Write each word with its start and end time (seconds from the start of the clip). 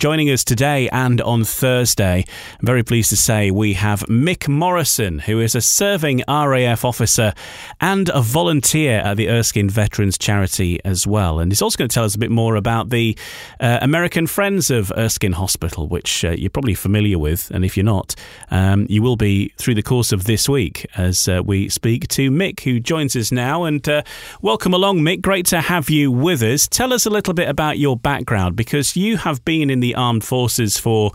Joining 0.00 0.30
us 0.30 0.44
today 0.44 0.88
and 0.90 1.20
on 1.22 1.42
Thursday, 1.42 2.24
I'm 2.60 2.64
very 2.64 2.84
pleased 2.84 3.10
to 3.10 3.16
say 3.16 3.50
we 3.50 3.72
have 3.72 4.02
Mick 4.02 4.46
Morrison, 4.46 5.18
who 5.18 5.40
is 5.40 5.56
a 5.56 5.60
serving 5.60 6.22
RAF 6.28 6.84
officer 6.84 7.34
and 7.80 8.08
a 8.10 8.20
volunteer 8.20 9.00
at 9.00 9.16
the 9.16 9.28
Erskine 9.28 9.68
Veterans 9.68 10.16
Charity 10.16 10.78
as 10.84 11.04
well. 11.04 11.40
And 11.40 11.50
he's 11.50 11.60
also 11.60 11.76
going 11.78 11.88
to 11.88 11.94
tell 11.94 12.04
us 12.04 12.14
a 12.14 12.18
bit 12.20 12.30
more 12.30 12.54
about 12.54 12.90
the 12.90 13.18
uh, 13.58 13.80
American 13.82 14.28
Friends 14.28 14.70
of 14.70 14.92
Erskine 14.96 15.32
Hospital, 15.32 15.88
which 15.88 16.24
uh, 16.24 16.30
you're 16.30 16.48
probably 16.48 16.74
familiar 16.74 17.18
with. 17.18 17.50
And 17.50 17.64
if 17.64 17.76
you're 17.76 17.82
not, 17.82 18.14
um, 18.52 18.86
you 18.88 19.02
will 19.02 19.16
be 19.16 19.48
through 19.56 19.74
the 19.74 19.82
course 19.82 20.12
of 20.12 20.26
this 20.26 20.48
week 20.48 20.86
as 20.96 21.26
uh, 21.26 21.42
we 21.44 21.68
speak 21.68 22.06
to 22.10 22.30
Mick, 22.30 22.60
who 22.60 22.78
joins 22.78 23.16
us 23.16 23.32
now. 23.32 23.64
And 23.64 23.88
uh, 23.88 24.04
welcome 24.42 24.74
along, 24.74 25.00
Mick. 25.00 25.22
Great 25.22 25.46
to 25.46 25.60
have 25.60 25.90
you 25.90 26.12
with 26.12 26.40
us. 26.40 26.68
Tell 26.68 26.92
us 26.92 27.04
a 27.04 27.10
little 27.10 27.34
bit 27.34 27.48
about 27.48 27.78
your 27.78 27.96
background 27.96 28.54
because 28.54 28.94
you 28.94 29.16
have 29.16 29.44
been 29.44 29.70
in 29.70 29.80
the 29.80 29.87
the 29.88 29.94
armed 29.94 30.24
forces 30.24 30.78
for 30.78 31.12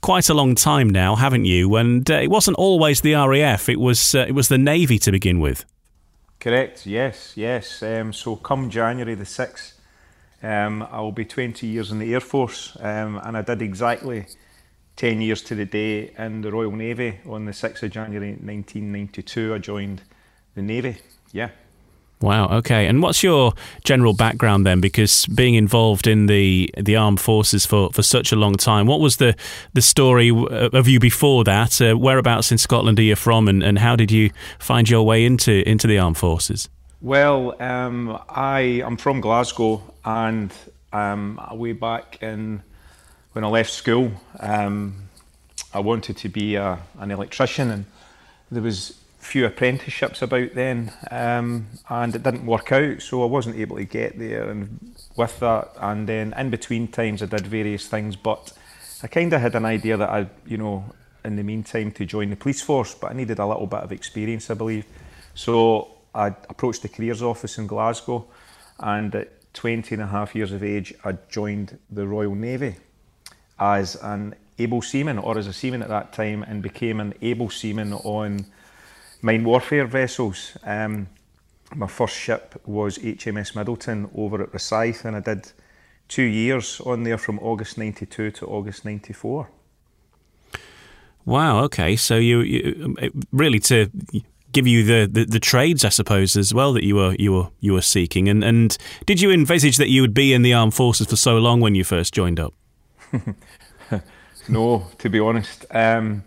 quite 0.00 0.28
a 0.28 0.34
long 0.34 0.54
time 0.54 0.90
now, 0.90 1.14
haven't 1.14 1.44
you? 1.44 1.76
And 1.76 2.10
uh, 2.10 2.14
it 2.14 2.28
wasn't 2.28 2.56
always 2.56 3.00
the 3.00 3.14
RAF; 3.14 3.68
it 3.68 3.78
was 3.78 4.14
uh, 4.14 4.26
it 4.28 4.32
was 4.32 4.48
the 4.48 4.58
Navy 4.58 4.98
to 4.98 5.12
begin 5.12 5.38
with. 5.40 5.64
Correct. 6.40 6.86
Yes. 6.86 7.32
Yes. 7.36 7.82
Um, 7.82 8.12
so 8.12 8.36
come 8.36 8.68
January 8.68 9.14
the 9.14 9.24
sixth, 9.24 9.80
um, 10.42 10.82
I 10.90 11.00
will 11.00 11.12
be 11.12 11.24
twenty 11.24 11.66
years 11.68 11.90
in 11.92 11.98
the 11.98 12.12
Air 12.14 12.20
Force, 12.20 12.76
um, 12.80 13.20
and 13.22 13.36
I 13.36 13.42
did 13.42 13.62
exactly. 13.62 14.26
10 14.96 15.20
years 15.20 15.42
to 15.42 15.54
the 15.54 15.66
day 15.66 16.10
in 16.16 16.40
the 16.40 16.50
Royal 16.50 16.72
Navy 16.72 17.20
on 17.26 17.44
the 17.44 17.52
6th 17.52 17.82
of 17.82 17.90
January 17.90 18.30
1992 18.30 19.54
I 19.54 19.58
joined 19.58 20.00
the 20.54 20.62
Navy 20.62 20.96
yeah 21.32 21.50
Wow. 22.20 22.48
Okay. 22.58 22.86
And 22.86 23.02
what's 23.02 23.22
your 23.22 23.52
general 23.84 24.14
background 24.14 24.64
then? 24.64 24.80
Because 24.80 25.26
being 25.26 25.54
involved 25.54 26.06
in 26.06 26.26
the 26.26 26.70
the 26.76 26.96
armed 26.96 27.20
forces 27.20 27.66
for, 27.66 27.90
for 27.90 28.02
such 28.02 28.32
a 28.32 28.36
long 28.36 28.54
time, 28.54 28.86
what 28.86 29.00
was 29.00 29.18
the 29.18 29.36
the 29.74 29.82
story 29.82 30.30
of 30.30 30.88
you 30.88 30.98
before 30.98 31.44
that? 31.44 31.80
Uh, 31.80 31.94
whereabouts 31.94 32.50
in 32.50 32.58
Scotland 32.58 32.98
are 32.98 33.02
you 33.02 33.16
from, 33.16 33.48
and, 33.48 33.62
and 33.62 33.78
how 33.78 33.96
did 33.96 34.10
you 34.10 34.30
find 34.58 34.88
your 34.88 35.02
way 35.02 35.24
into 35.24 35.68
into 35.68 35.86
the 35.86 35.98
armed 35.98 36.16
forces? 36.16 36.70
Well, 37.02 37.60
um, 37.62 38.18
I 38.30 38.80
am 38.82 38.96
from 38.96 39.20
Glasgow, 39.20 39.82
and 40.04 40.50
um, 40.94 41.38
way 41.52 41.72
back 41.72 42.22
in 42.22 42.62
when 43.32 43.44
I 43.44 43.48
left 43.48 43.70
school, 43.70 44.12
um, 44.40 45.08
I 45.74 45.80
wanted 45.80 46.16
to 46.16 46.30
be 46.30 46.54
a, 46.54 46.78
an 46.98 47.10
electrician, 47.10 47.70
and 47.70 47.84
there 48.50 48.62
was 48.62 48.96
few 49.26 49.44
apprenticeships 49.44 50.22
about 50.22 50.54
then, 50.54 50.92
um, 51.10 51.66
and 51.90 52.14
it 52.14 52.22
didn't 52.22 52.46
work 52.46 52.72
out, 52.72 53.02
so 53.02 53.22
I 53.22 53.26
wasn't 53.26 53.56
able 53.56 53.76
to 53.76 53.84
get 53.84 54.18
there. 54.18 54.48
And 54.48 54.94
with 55.16 55.38
that, 55.40 55.72
and 55.80 56.08
then 56.08 56.32
in 56.36 56.50
between 56.50 56.88
times, 56.88 57.22
I 57.22 57.26
did 57.26 57.46
various 57.46 57.88
things, 57.88 58.16
but 58.16 58.52
I 59.02 59.08
kind 59.08 59.32
of 59.32 59.40
had 59.40 59.54
an 59.54 59.64
idea 59.64 59.96
that 59.96 60.08
I, 60.08 60.28
you 60.46 60.56
know, 60.56 60.84
in 61.24 61.36
the 61.36 61.42
meantime, 61.42 61.90
to 61.92 62.06
join 62.06 62.30
the 62.30 62.36
police 62.36 62.62
force, 62.62 62.94
but 62.94 63.10
I 63.10 63.14
needed 63.14 63.38
a 63.38 63.46
little 63.46 63.66
bit 63.66 63.80
of 63.80 63.92
experience, 63.92 64.48
I 64.48 64.54
believe. 64.54 64.86
So 65.34 65.88
I 66.14 66.28
approached 66.28 66.82
the 66.82 66.88
careers 66.88 67.20
office 67.20 67.58
in 67.58 67.66
Glasgow, 67.66 68.26
and 68.78 69.14
at 69.14 69.52
20 69.54 69.94
and 69.96 70.02
a 70.02 70.06
half 70.06 70.34
years 70.34 70.52
of 70.52 70.62
age, 70.62 70.94
I 71.04 71.12
joined 71.28 71.78
the 71.90 72.06
Royal 72.06 72.34
Navy 72.34 72.76
as 73.58 73.96
an 73.96 74.36
able 74.58 74.82
seaman, 74.82 75.18
or 75.18 75.36
as 75.36 75.46
a 75.46 75.52
seaman 75.52 75.82
at 75.82 75.88
that 75.88 76.12
time, 76.12 76.42
and 76.44 76.62
became 76.62 77.00
an 77.00 77.12
able 77.22 77.50
seaman 77.50 77.92
on 77.92 78.46
mine 79.22 79.44
warfare 79.44 79.86
vessels. 79.86 80.56
Um, 80.64 81.08
my 81.74 81.86
first 81.86 82.16
ship 82.16 82.60
was 82.64 82.98
HMS 82.98 83.56
Middleton 83.56 84.08
over 84.14 84.42
at 84.42 84.52
Rosyth, 84.52 85.04
and 85.04 85.16
I 85.16 85.20
did 85.20 85.52
two 86.08 86.22
years 86.22 86.80
on 86.80 87.02
there 87.02 87.18
from 87.18 87.38
August 87.40 87.78
92 87.78 88.30
to 88.30 88.46
August 88.46 88.84
94. 88.84 89.48
Wow, 91.24 91.64
okay. 91.64 91.96
So 91.96 92.16
you, 92.16 92.40
you 92.40 92.96
really 93.32 93.58
to 93.60 93.90
give 94.52 94.66
you 94.66 94.84
the, 94.84 95.08
the, 95.10 95.24
the, 95.24 95.40
trades, 95.40 95.84
I 95.84 95.88
suppose, 95.88 96.36
as 96.36 96.54
well 96.54 96.72
that 96.72 96.84
you 96.84 96.94
were 96.94 97.14
you 97.18 97.32
were 97.32 97.48
you 97.60 97.72
were 97.72 97.82
seeking. 97.82 98.28
And 98.28 98.44
and 98.44 98.78
did 99.06 99.20
you 99.20 99.32
envisage 99.32 99.76
that 99.76 99.88
you 99.88 100.02
would 100.02 100.14
be 100.14 100.32
in 100.32 100.42
the 100.42 100.54
armed 100.54 100.74
forces 100.74 101.08
for 101.08 101.16
so 101.16 101.38
long 101.38 101.60
when 101.60 101.74
you 101.74 101.82
first 101.82 102.14
joined 102.14 102.38
up? 102.38 102.54
no, 104.48 104.86
to 104.98 105.10
be 105.10 105.18
honest. 105.18 105.66
Um, 105.72 106.22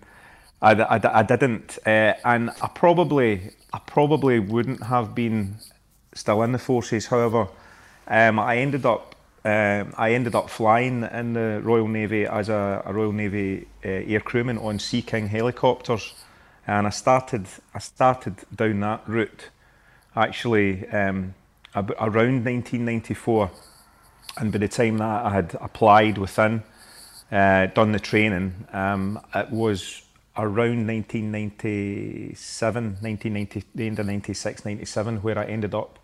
I, 0.61 0.73
I, 0.73 1.19
I 1.19 1.23
didn't, 1.23 1.77
uh, 1.85 2.13
and 2.25 2.49
I 2.61 2.67
probably 2.73 3.51
I 3.71 3.79
probably 3.79 4.39
wouldn't 4.39 4.83
have 4.83 5.15
been 5.15 5.55
still 6.13 6.41
in 6.43 6.51
the 6.51 6.59
forces. 6.59 7.07
However, 7.07 7.47
um, 8.07 8.39
I 8.39 8.57
ended 8.57 8.85
up 8.85 9.15
um, 9.45 9.93
I 9.97 10.13
ended 10.13 10.35
up 10.35 10.49
flying 10.49 11.03
in 11.03 11.33
the 11.33 11.61
Royal 11.63 11.87
Navy 11.87 12.25
as 12.25 12.49
a, 12.49 12.83
a 12.85 12.91
Royal 12.91 13.13
Navy 13.13 13.67
uh, 13.85 13.87
air 13.87 14.19
crewman 14.19 14.57
on 14.57 14.79
Sea 14.79 15.01
King 15.01 15.27
helicopters, 15.27 16.13
and 16.67 16.85
I 16.85 16.89
started 16.89 17.47
I 17.73 17.79
started 17.79 18.35
down 18.53 18.81
that 18.81 19.07
route 19.07 19.49
actually 20.15 20.87
um, 20.89 21.35
around 21.75 22.43
1994, 22.43 23.51
and 24.37 24.51
by 24.51 24.57
the 24.57 24.67
time 24.67 24.97
that 24.97 25.25
I 25.25 25.29
had 25.29 25.55
applied 25.61 26.17
within, 26.17 26.63
uh, 27.31 27.67
done 27.67 27.93
the 27.93 27.99
training, 27.99 28.67
um, 28.73 29.21
it 29.33 29.49
was 29.51 30.01
around 30.43 30.87
1997, 30.87 32.83
1990, 33.01 33.63
the 33.75 33.87
end 33.87 33.99
of 33.99 34.05
96, 34.05 34.65
97, 34.65 35.17
where 35.17 35.37
I 35.37 35.45
ended 35.45 35.75
up 35.75 35.99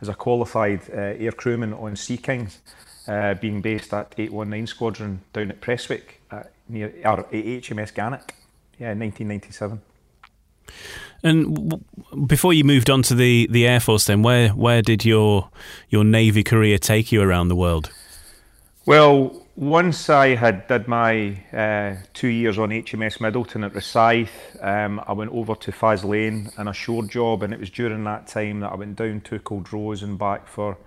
as 0.00 0.08
a 0.08 0.14
qualified 0.14 0.82
uh, 0.90 1.16
air 1.18 1.32
crewman 1.32 1.74
on 1.74 1.96
Sea 1.96 2.16
Kings, 2.16 2.58
uh, 3.06 3.34
being 3.34 3.60
based 3.60 3.92
at 3.92 4.14
819 4.16 4.66
Squadron 4.66 5.20
down 5.32 5.50
at 5.50 5.60
Prestwick, 5.60 6.20
uh, 6.30 6.44
near 6.68 6.92
or 7.04 7.24
HMS 7.24 7.92
Gannet, 7.94 8.32
yeah, 8.78 8.94
1997. 8.94 9.80
And 11.22 11.70
w- 11.70 11.82
before 12.26 12.52
you 12.52 12.64
moved 12.64 12.90
on 12.90 13.02
to 13.02 13.14
the, 13.14 13.48
the 13.50 13.66
Air 13.66 13.80
Force, 13.80 14.04
then 14.04 14.22
where 14.22 14.50
where 14.50 14.82
did 14.82 15.04
your 15.04 15.48
your 15.88 16.04
Navy 16.04 16.44
career 16.44 16.78
take 16.78 17.10
you 17.10 17.22
around 17.22 17.48
the 17.48 17.56
world? 17.56 17.90
Well, 18.86 19.42
once 19.58 20.08
I 20.08 20.36
had 20.36 20.68
did 20.68 20.86
my 20.86 21.36
uh, 21.52 21.96
two 22.14 22.28
years 22.28 22.60
on 22.60 22.68
HMS 22.68 23.20
Middleton 23.20 23.64
at 23.64 23.72
Rosyth, 23.72 24.28
um, 24.62 25.02
I 25.04 25.12
went 25.12 25.32
over 25.32 25.56
to 25.56 25.72
Faslane 25.72 26.56
and 26.56 26.68
a 26.68 26.72
shore 26.72 27.02
job, 27.02 27.42
and 27.42 27.52
it 27.52 27.58
was 27.58 27.68
during 27.68 28.04
that 28.04 28.28
time 28.28 28.60
that 28.60 28.70
I 28.70 28.76
went 28.76 28.94
down 28.94 29.20
to 29.22 29.40
Culdrose 29.40 30.04
and 30.04 30.16
back 30.16 30.46
for 30.46 30.78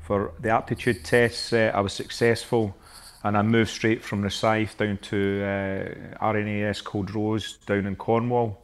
for 0.00 0.32
the 0.40 0.50
aptitude 0.50 1.04
tests. 1.04 1.52
Uh, 1.52 1.70
I 1.72 1.80
was 1.82 1.92
successful, 1.92 2.76
and 3.22 3.38
I 3.38 3.42
moved 3.42 3.70
straight 3.70 4.02
from 4.02 4.24
Rosyth 4.24 4.76
down 4.76 4.98
to 5.02 5.42
uh, 5.44 6.32
RNAS 6.32 6.82
Culdrose 6.82 7.64
down 7.64 7.86
in 7.86 7.94
Cornwall, 7.94 8.60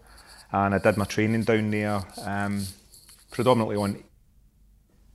and 0.51 0.75
I 0.75 0.79
did 0.79 0.97
my 0.97 1.05
training 1.05 1.45
down 1.45 1.71
there, 1.71 2.03
um, 2.25 2.67
predominantly 3.31 3.77
on 3.77 4.03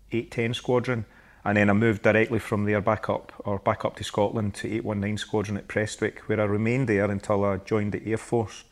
810 0.10 0.54
Squadron 0.54 1.06
and 1.44 1.58
then 1.58 1.70
I 1.70 1.74
moved 1.74 2.04
directly 2.04 2.40
from 2.40 2.66
there 2.66 2.82
back 2.82 3.10
up, 3.10 3.32
or 3.40 3.58
back 3.60 3.84
up 3.84 3.96
to 3.96 4.04
Scotland 4.04 4.54
to 4.56 4.68
819 4.68 5.18
Squadron 5.18 5.58
at 5.58 5.68
Prestwick, 5.68 6.20
where 6.28 6.40
I 6.40 6.44
remained 6.44 6.88
there 6.88 7.10
until 7.10 7.44
I 7.44 7.58
joined 7.58 7.94
the 7.94 8.06
Air 8.06 8.18
Force. 8.18 8.64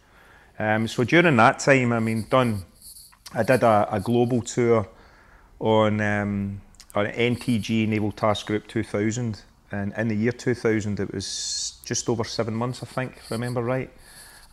Um, 0.59 0.87
so 0.87 1.03
during 1.03 1.35
that 1.37 1.59
time, 1.59 1.91
I 1.91 1.99
mean, 1.99 2.27
done, 2.29 2.65
I 3.33 3.43
did 3.43 3.63
a, 3.63 3.87
a 3.91 3.99
global 3.99 4.41
tour 4.41 4.87
on, 5.59 5.99
um, 5.99 6.61
on 6.93 7.07
NTG 7.07 7.87
Naval 7.87 8.11
Task 8.11 8.45
Group 8.45 8.67
2000, 8.67 9.41
and 9.71 9.93
in 9.97 10.07
the 10.07 10.15
year 10.15 10.31
2000, 10.31 10.99
it 10.99 11.13
was 11.13 11.79
just 11.85 12.07
over 12.07 12.23
seven 12.23 12.53
months, 12.53 12.83
I 12.83 12.85
think, 12.85 13.17
if 13.17 13.31
I 13.31 13.35
remember 13.35 13.63
right. 13.63 13.91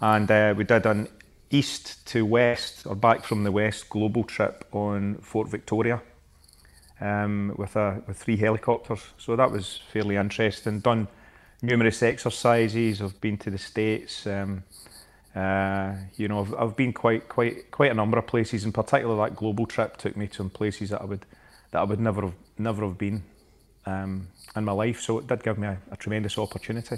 And 0.01 0.31
uh, 0.31 0.55
we 0.57 0.65
did 0.65 0.87
an 0.87 1.09
east 1.51 2.07
to 2.09 2.25
west, 2.25 2.87
or 2.87 2.95
back 2.95 3.25
from 3.25 3.45
the 3.45 3.53
west, 3.53 3.91
global 3.91 4.25
trip 4.25 4.65
on 4.73 5.17
Fort 5.17 5.49
Victoria 5.49 6.01
um, 7.01 7.53
with 7.57 7.77
a 7.77 8.03
with 8.07 8.17
three 8.17 8.37
helicopters. 8.37 9.01
So 9.19 9.37
that 9.37 9.51
was 9.51 9.81
fairly 9.93 10.17
interesting. 10.17 10.81
Done 10.81 11.09
numerous 11.63 12.03
exercises. 12.03 13.03
I've 13.03 13.21
been 13.21 13.39
to 13.39 13.51
the 13.51 13.59
states. 13.59 14.27
Um, 14.27 14.65
uh, 15.35 15.95
you 16.17 16.29
know, 16.29 16.41
I've, 16.41 16.55
I've 16.55 16.77
been 16.77 16.93
quite 16.93 17.29
quite 17.29 17.71
quite 17.71 17.91
a 17.91 17.95
number 17.95 18.19
of 18.19 18.27
places. 18.27 18.65
In 18.65 18.73
particular, 18.73 19.17
that 19.17 19.37
global 19.37 19.67
trip 19.67 19.97
took 19.97 20.17
me 20.17 20.29
to 20.29 20.37
some 20.37 20.51
places 20.51 20.91
that 20.91 21.03
I 21.03 21.05
would 21.05 21.27
that 21.71 21.81
I 21.81 21.85
would 21.85 22.01
never 22.01 22.23
have 22.23 22.35
never 22.59 22.85
have 22.87 22.99
been 22.99 23.23
um, 23.85 24.29
in 24.55 24.65
my 24.65 24.73
life. 24.73 25.01
So 25.01 25.19
it 25.19 25.27
did 25.27 25.43
give 25.43 25.59
me 25.59 25.69
a, 25.69 25.79
a 25.91 25.97
tremendous 25.97 26.39
opportunity. 26.39 26.97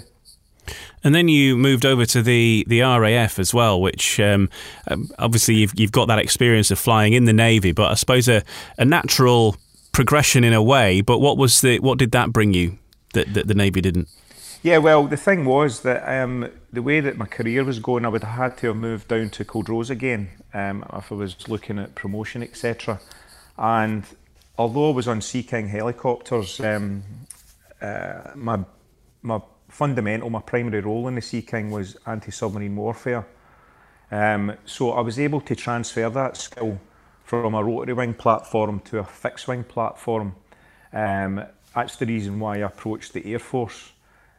And 1.03 1.15
then 1.15 1.27
you 1.27 1.57
moved 1.57 1.85
over 1.85 2.05
to 2.05 2.21
the, 2.21 2.65
the 2.67 2.81
RAF 2.81 3.39
as 3.39 3.53
well, 3.53 3.81
which 3.81 4.19
um, 4.19 4.49
um, 4.87 5.09
obviously 5.17 5.55
you've, 5.55 5.73
you've 5.75 5.91
got 5.91 6.07
that 6.09 6.19
experience 6.19 6.69
of 6.69 6.77
flying 6.77 7.13
in 7.13 7.25
the 7.25 7.33
Navy, 7.33 7.71
but 7.71 7.91
I 7.91 7.95
suppose 7.95 8.27
a, 8.27 8.43
a 8.77 8.85
natural 8.85 9.55
progression 9.91 10.43
in 10.43 10.53
a 10.53 10.63
way. 10.63 11.01
But 11.01 11.19
what 11.19 11.37
was 11.37 11.61
the 11.61 11.79
what 11.79 11.97
did 11.97 12.11
that 12.11 12.31
bring 12.31 12.53
you 12.53 12.77
that, 13.13 13.33
that 13.33 13.47
the 13.47 13.53
Navy 13.53 13.81
didn't? 13.81 14.07
Yeah, 14.61 14.79
well, 14.79 15.07
the 15.07 15.17
thing 15.17 15.45
was 15.45 15.81
that 15.81 16.03
um, 16.07 16.49
the 16.73 16.81
way 16.81 16.99
that 16.99 17.17
my 17.17 17.25
career 17.25 17.63
was 17.63 17.79
going, 17.79 18.03
I 18.03 18.09
would 18.09 18.23
have 18.23 18.37
had 18.37 18.57
to 18.57 18.67
have 18.67 18.75
moved 18.75 19.07
down 19.07 19.29
to 19.29 19.45
Culdrose 19.45 19.89
again 19.89 20.29
um, 20.53 20.83
if 20.93 21.11
I 21.11 21.15
was 21.15 21.47
looking 21.47 21.79
at 21.79 21.95
promotion, 21.95 22.43
etc. 22.43 22.99
And 23.57 24.03
although 24.57 24.91
I 24.91 24.93
was 24.93 25.07
on 25.07 25.21
Sea 25.21 25.43
King 25.43 25.69
helicopters, 25.69 26.59
um, 26.59 27.03
uh, 27.81 28.31
my 28.35 28.59
my 29.21 29.41
fundamental, 29.69 30.29
my 30.29 30.41
primary 30.41 30.81
role 30.81 31.07
in 31.07 31.15
the 31.15 31.21
Sea 31.21 31.41
King 31.41 31.71
was 31.71 31.95
anti-submarine 32.05 32.75
warfare. 32.75 33.25
Um, 34.11 34.53
so 34.65 34.91
I 34.91 35.01
was 35.01 35.19
able 35.19 35.41
to 35.41 35.55
transfer 35.55 36.09
that 36.09 36.35
skill 36.35 36.79
from 37.29 37.53
a 37.53 37.63
rotary 37.63 37.93
wing 37.93 38.11
platform 38.11 38.79
to 38.79 38.97
a 38.97 39.03
fixed 39.03 39.47
wing 39.47 39.63
platform. 39.63 40.33
Um, 40.91 41.45
that's 41.75 41.95
the 41.95 42.07
reason 42.07 42.39
why 42.39 42.55
I 42.55 42.57
approached 42.61 43.13
the 43.13 43.23
Air 43.31 43.37
Force. 43.37 43.91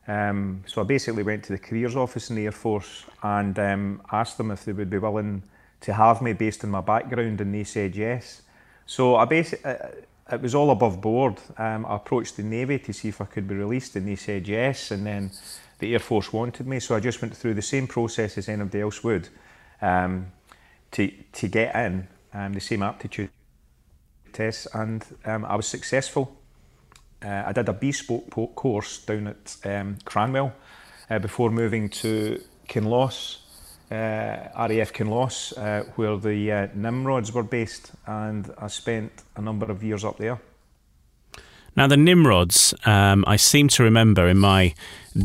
Um, 0.09 0.65
so 0.67 0.81
I 0.81 0.85
basically 0.85 1.23
went 1.23 1.45
to 1.45 1.53
the 1.53 1.59
careers 1.59 1.95
office 1.95 2.31
in 2.31 2.35
the 2.35 2.47
Air 2.47 2.51
Force 2.51 3.05
and 3.23 3.57
um, 3.61 4.03
asked 4.11 4.39
them 4.39 4.51
if 4.51 4.65
they 4.65 4.73
would 4.73 4.91
be 4.91 4.99
willing 4.99 5.45
to 5.83 5.93
have 5.93 6.21
me 6.21 6.33
based 6.33 6.65
on 6.65 6.71
my 6.71 6.81
background, 6.81 7.41
and 7.41 7.55
they 7.55 7.63
said 7.63 7.95
yes. 7.95 8.43
So 8.87 9.15
I 9.15 9.25
basically, 9.25 9.71
uh, 9.71 9.77
it 10.33 10.41
was 10.43 10.57
all 10.57 10.73
above 10.73 11.01
board. 11.01 11.39
Um, 11.59 11.87
I 11.87 11.95
approached 11.95 12.39
the 12.39 12.43
Navy 12.43 12.81
to 12.81 12.93
see 12.93 13.07
if 13.11 13.21
I 13.21 13.27
could 13.27 13.47
be 13.47 13.55
released, 13.55 13.95
and 13.95 14.09
they 14.09 14.17
said 14.17 14.49
yes. 14.49 14.91
And 14.91 15.07
then 15.07 15.31
the 15.79 15.93
Air 15.93 16.01
Force 16.01 16.33
wanted 16.33 16.67
me, 16.67 16.81
so 16.81 16.97
I 16.97 17.01
just 17.01 17.23
went 17.23 17.37
through 17.37 17.55
the 17.55 17.63
same 17.63 17.87
process 17.87 18.37
as 18.37 18.49
anybody 18.49 18.81
else 18.81 19.05
would 19.05 19.29
um, 19.81 20.33
to 20.91 21.09
to 21.35 21.47
get 21.47 21.77
in, 21.77 22.09
um, 22.33 22.53
the 22.53 22.61
same 22.61 22.83
aptitude 22.83 23.31
tests, 24.33 24.67
and 24.75 25.05
um, 25.25 25.45
I 25.45 25.57
was 25.57 25.67
successful. 25.67 26.37
Uh, 27.23 27.45
I 27.47 27.53
did 27.53 27.69
a 27.69 27.73
bespoke 27.73 28.55
course 28.55 28.99
down 28.99 29.27
at 29.27 29.57
um, 29.65 29.99
Cranwell 30.05 30.53
uh, 31.11 31.19
before 31.19 31.51
moving 31.51 31.89
to 31.91 32.41
Kinloss, 32.69 33.39
uh, 33.91 34.49
RAF 34.57 34.93
Kinloss, 34.93 35.53
uh, 35.59 35.85
where 35.97 36.17
the 36.17 36.53
uh, 36.53 36.69
Nimrods 36.75 37.33
were 37.33 37.43
based, 37.43 37.93
and 38.07 38.51
I 38.59 38.69
spent 38.69 39.13
a 39.37 39.43
number 39.43 39.71
of 39.71 39.83
years 39.83 40.05
up 40.05 40.19
there. 40.19 40.41
Now, 41.77 41.87
the 41.87 41.97
Nimrods, 41.97 42.75
um, 42.85 43.25
I 43.27 43.37
seem 43.37 43.69
to 43.69 43.83
remember 43.83 44.29
in 44.29 44.39
my 44.39 44.75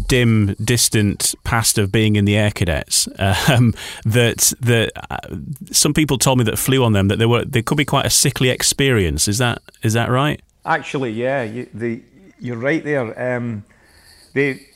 dim, 0.08 0.56
distant 0.64 1.36
past 1.44 1.78
of 1.78 1.92
being 1.92 2.16
in 2.16 2.26
the 2.26 2.36
Air 2.36 2.52
Cadets 2.52 3.08
um, 3.20 3.74
that 4.06 4.54
that 4.60 4.92
uh, 5.10 5.36
some 5.72 5.94
people 5.94 6.18
told 6.18 6.38
me 6.38 6.44
that 6.46 6.58
flew 6.58 6.84
on 6.84 6.94
them 6.94 7.08
that 7.08 7.20
they 7.20 7.26
were 7.26 7.46
they 7.46 7.62
could 7.62 7.78
be 7.78 7.86
quite 7.86 8.06
a 8.06 8.10
sickly 8.10 8.50
experience. 8.50 9.28
Is 9.28 9.38
that 9.40 9.62
is 9.84 9.94
that 9.94 10.10
right? 10.10 10.42
Actually, 10.66 11.12
yeah, 11.12 11.44
you, 11.44 11.70
the, 11.74 12.02
you're 12.40 12.58
right 12.58 12.84
there. 12.84 13.36
Um, 13.38 13.64
they 14.34 14.68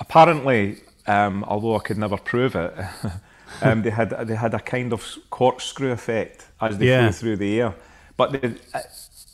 apparently, 0.00 0.78
um, 1.06 1.44
although 1.44 1.76
I 1.76 1.80
could 1.80 1.98
never 1.98 2.16
prove 2.16 2.56
it, 2.56 2.74
um, 3.62 3.82
they 3.82 3.90
had 3.90 4.10
they 4.26 4.34
had 4.34 4.54
a 4.54 4.60
kind 4.60 4.92
of 4.92 5.06
corkscrew 5.30 5.92
effect 5.92 6.46
as 6.60 6.78
they 6.78 6.88
yeah. 6.88 7.02
flew 7.02 7.12
through 7.12 7.36
the 7.36 7.60
air. 7.60 7.74
But 8.16 8.32
they, 8.32 8.54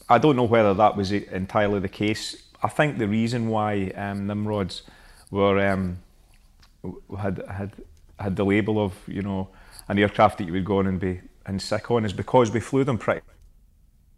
I 0.08 0.18
don't 0.18 0.36
know 0.36 0.44
whether 0.44 0.74
that 0.74 0.96
was 0.96 1.12
entirely 1.12 1.80
the 1.80 1.88
case. 1.88 2.36
I 2.62 2.68
think 2.68 2.98
the 2.98 3.08
reason 3.08 3.48
why 3.48 3.92
um, 3.96 4.26
Nimrods 4.26 4.82
were 5.30 5.58
um, 5.68 5.98
had 7.18 7.42
had 7.48 7.72
had 8.18 8.36
the 8.36 8.44
label 8.44 8.82
of 8.82 8.94
you 9.06 9.22
know 9.22 9.48
an 9.88 9.98
aircraft 9.98 10.38
that 10.38 10.46
you 10.46 10.52
would 10.52 10.64
go 10.64 10.78
on 10.78 10.86
and 10.86 11.00
be 11.00 11.20
and 11.46 11.62
sick 11.62 11.90
on 11.90 12.04
is 12.04 12.12
because 12.12 12.50
we 12.50 12.60
flew 12.60 12.84
them 12.84 12.98
pretty 12.98 13.22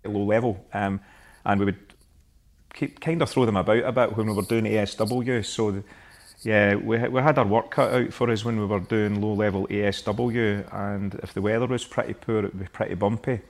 low 0.04 0.24
level. 0.24 0.64
Um, 0.72 1.00
and 1.44 1.60
we 1.60 1.66
would 1.66 1.94
keep, 2.74 3.00
kind 3.00 3.22
of 3.22 3.30
throw 3.30 3.46
them 3.46 3.56
about 3.56 3.84
a 3.84 3.92
bit 3.92 4.16
when 4.16 4.26
we 4.26 4.32
were 4.32 4.42
doing 4.42 4.64
ASW. 4.64 5.44
So, 5.44 5.70
the, 5.70 5.84
yeah, 6.42 6.74
we, 6.74 6.98
we 7.08 7.20
had 7.20 7.38
our 7.38 7.46
work 7.46 7.70
cut 7.70 7.92
out 7.92 8.12
for 8.12 8.30
us 8.30 8.44
when 8.44 8.58
we 8.58 8.66
were 8.66 8.80
doing 8.80 9.20
low 9.20 9.34
level 9.34 9.66
ASW, 9.68 10.72
and 10.72 11.14
if 11.22 11.34
the 11.34 11.42
weather 11.42 11.66
was 11.66 11.84
pretty 11.84 12.14
poor, 12.14 12.38
it 12.38 12.54
would 12.54 12.60
be 12.60 12.66
pretty 12.66 12.94
bumpy. 12.94 13.40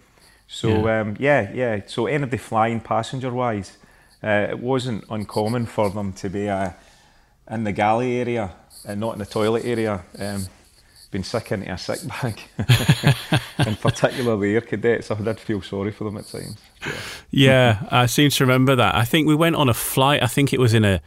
So, 0.48 0.86
yeah, 0.86 1.00
um, 1.00 1.16
yeah, 1.18 1.52
yeah. 1.52 1.80
So, 1.86 2.06
anybody 2.06 2.38
flying 2.38 2.80
passenger 2.80 3.30
wise, 3.30 3.76
uh, 4.24 4.48
it 4.50 4.58
wasn't 4.58 5.04
uncommon 5.10 5.66
for 5.66 5.90
them 5.90 6.12
to 6.14 6.28
be 6.28 6.48
uh, 6.48 6.70
in 7.50 7.64
the 7.64 7.72
galley 7.72 8.16
area 8.18 8.52
and 8.86 8.98
not 8.98 9.12
in 9.12 9.18
the 9.18 9.26
toilet 9.26 9.64
area. 9.64 10.02
Um, 10.18 10.46
been 11.10 11.24
sick 11.24 11.52
into 11.52 11.72
a 11.72 11.78
sick 11.78 12.00
bag, 12.06 12.40
and 13.58 13.80
particularly 13.80 14.54
air 14.54 14.60
cadets. 14.60 15.10
I 15.10 15.14
did 15.14 15.40
feel 15.40 15.62
sorry 15.62 15.90
for 15.90 16.04
them 16.04 16.18
at 16.18 16.26
times. 16.26 16.58
Yeah. 16.82 16.92
yeah, 17.30 17.88
I 17.90 18.06
seem 18.06 18.30
to 18.30 18.44
remember 18.44 18.76
that. 18.76 18.94
I 18.94 19.04
think 19.04 19.26
we 19.26 19.34
went 19.34 19.56
on 19.56 19.68
a 19.68 19.74
flight. 19.74 20.22
I 20.22 20.26
think 20.26 20.52
it 20.52 20.60
was 20.60 20.74
in 20.74 20.84
a 20.84 21.00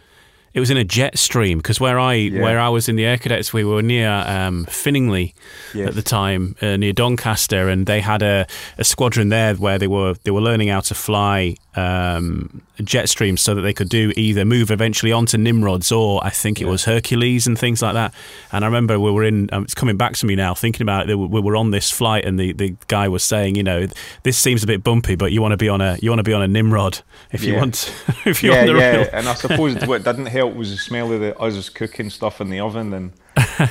it 0.53 0.59
was 0.59 0.69
in 0.69 0.77
a 0.77 0.83
Jetstream 0.83 1.57
because 1.57 1.79
where 1.79 1.99
I 1.99 2.13
yeah. 2.13 2.41
where 2.41 2.59
I 2.59 2.69
was 2.69 2.89
in 2.89 2.95
the 2.95 3.05
air 3.05 3.17
cadets, 3.17 3.53
we 3.53 3.63
were 3.63 3.81
near 3.81 4.09
um, 4.09 4.65
Finningley 4.65 5.33
yes. 5.73 5.89
at 5.89 5.95
the 5.95 6.01
time, 6.01 6.55
uh, 6.61 6.77
near 6.77 6.93
Doncaster, 6.93 7.69
and 7.69 7.85
they 7.85 8.01
had 8.01 8.21
a, 8.21 8.45
a 8.77 8.83
squadron 8.83 9.29
there 9.29 9.55
where 9.55 9.77
they 9.77 9.87
were 9.87 10.15
they 10.23 10.31
were 10.31 10.41
learning 10.41 10.67
how 10.67 10.81
to 10.81 10.93
fly 10.93 11.55
um, 11.75 12.61
Jetstreams 12.79 13.39
so 13.39 13.55
that 13.55 13.61
they 13.61 13.73
could 13.73 13.89
do 13.89 14.11
either 14.17 14.43
move 14.43 14.71
eventually 14.71 15.11
onto 15.11 15.37
Nimrods 15.37 15.91
or 15.91 16.23
I 16.23 16.29
think 16.29 16.59
it 16.59 16.65
yeah. 16.65 16.71
was 16.71 16.83
Hercules 16.83 17.47
and 17.47 17.57
things 17.57 17.81
like 17.81 17.93
that. 17.93 18.13
And 18.51 18.65
I 18.65 18.67
remember 18.67 18.99
we 18.99 19.11
were 19.11 19.23
in. 19.23 19.49
Um, 19.53 19.63
it's 19.63 19.73
coming 19.73 19.97
back 19.97 20.13
to 20.17 20.25
me 20.25 20.35
now, 20.35 20.53
thinking 20.53 20.81
about 20.81 21.09
it. 21.09 21.15
We 21.15 21.39
were 21.39 21.55
on 21.55 21.71
this 21.71 21.89
flight, 21.89 22.25
and 22.25 22.39
the, 22.39 22.51
the 22.51 22.75
guy 22.87 23.07
was 23.07 23.23
saying, 23.23 23.55
you 23.55 23.63
know, 23.63 23.87
this 24.23 24.37
seems 24.37 24.63
a 24.63 24.67
bit 24.67 24.83
bumpy, 24.83 25.15
but 25.15 25.31
you 25.31 25.41
want 25.41 25.53
to 25.53 25.57
be 25.57 25.69
on 25.69 25.81
a 25.81 25.97
you 26.01 26.09
want 26.09 26.19
to 26.19 26.23
be 26.23 26.33
on 26.33 26.41
a 26.41 26.47
Nimrod 26.47 26.99
if 27.31 27.43
you 27.43 27.55
want. 27.55 27.93
if 28.25 28.43
you 28.43 28.51
yeah, 28.51 28.57
want 28.57 28.67
the 28.67 28.79
yeah. 28.79 28.95
real. 28.97 29.09
And 29.13 29.29
I 29.29 29.33
suppose 29.35 29.75
what 29.85 30.03
didn't 30.03 30.25
help 30.25 30.41
help 30.41 30.55
was 30.55 30.71
the 30.71 30.77
smell 30.77 31.11
of 31.11 31.19
the 31.21 31.37
us 31.37 31.69
cooking 31.69 32.09
stuff 32.09 32.41
in 32.41 32.49
the 32.49 32.59
oven, 32.59 32.93
and 32.93 33.11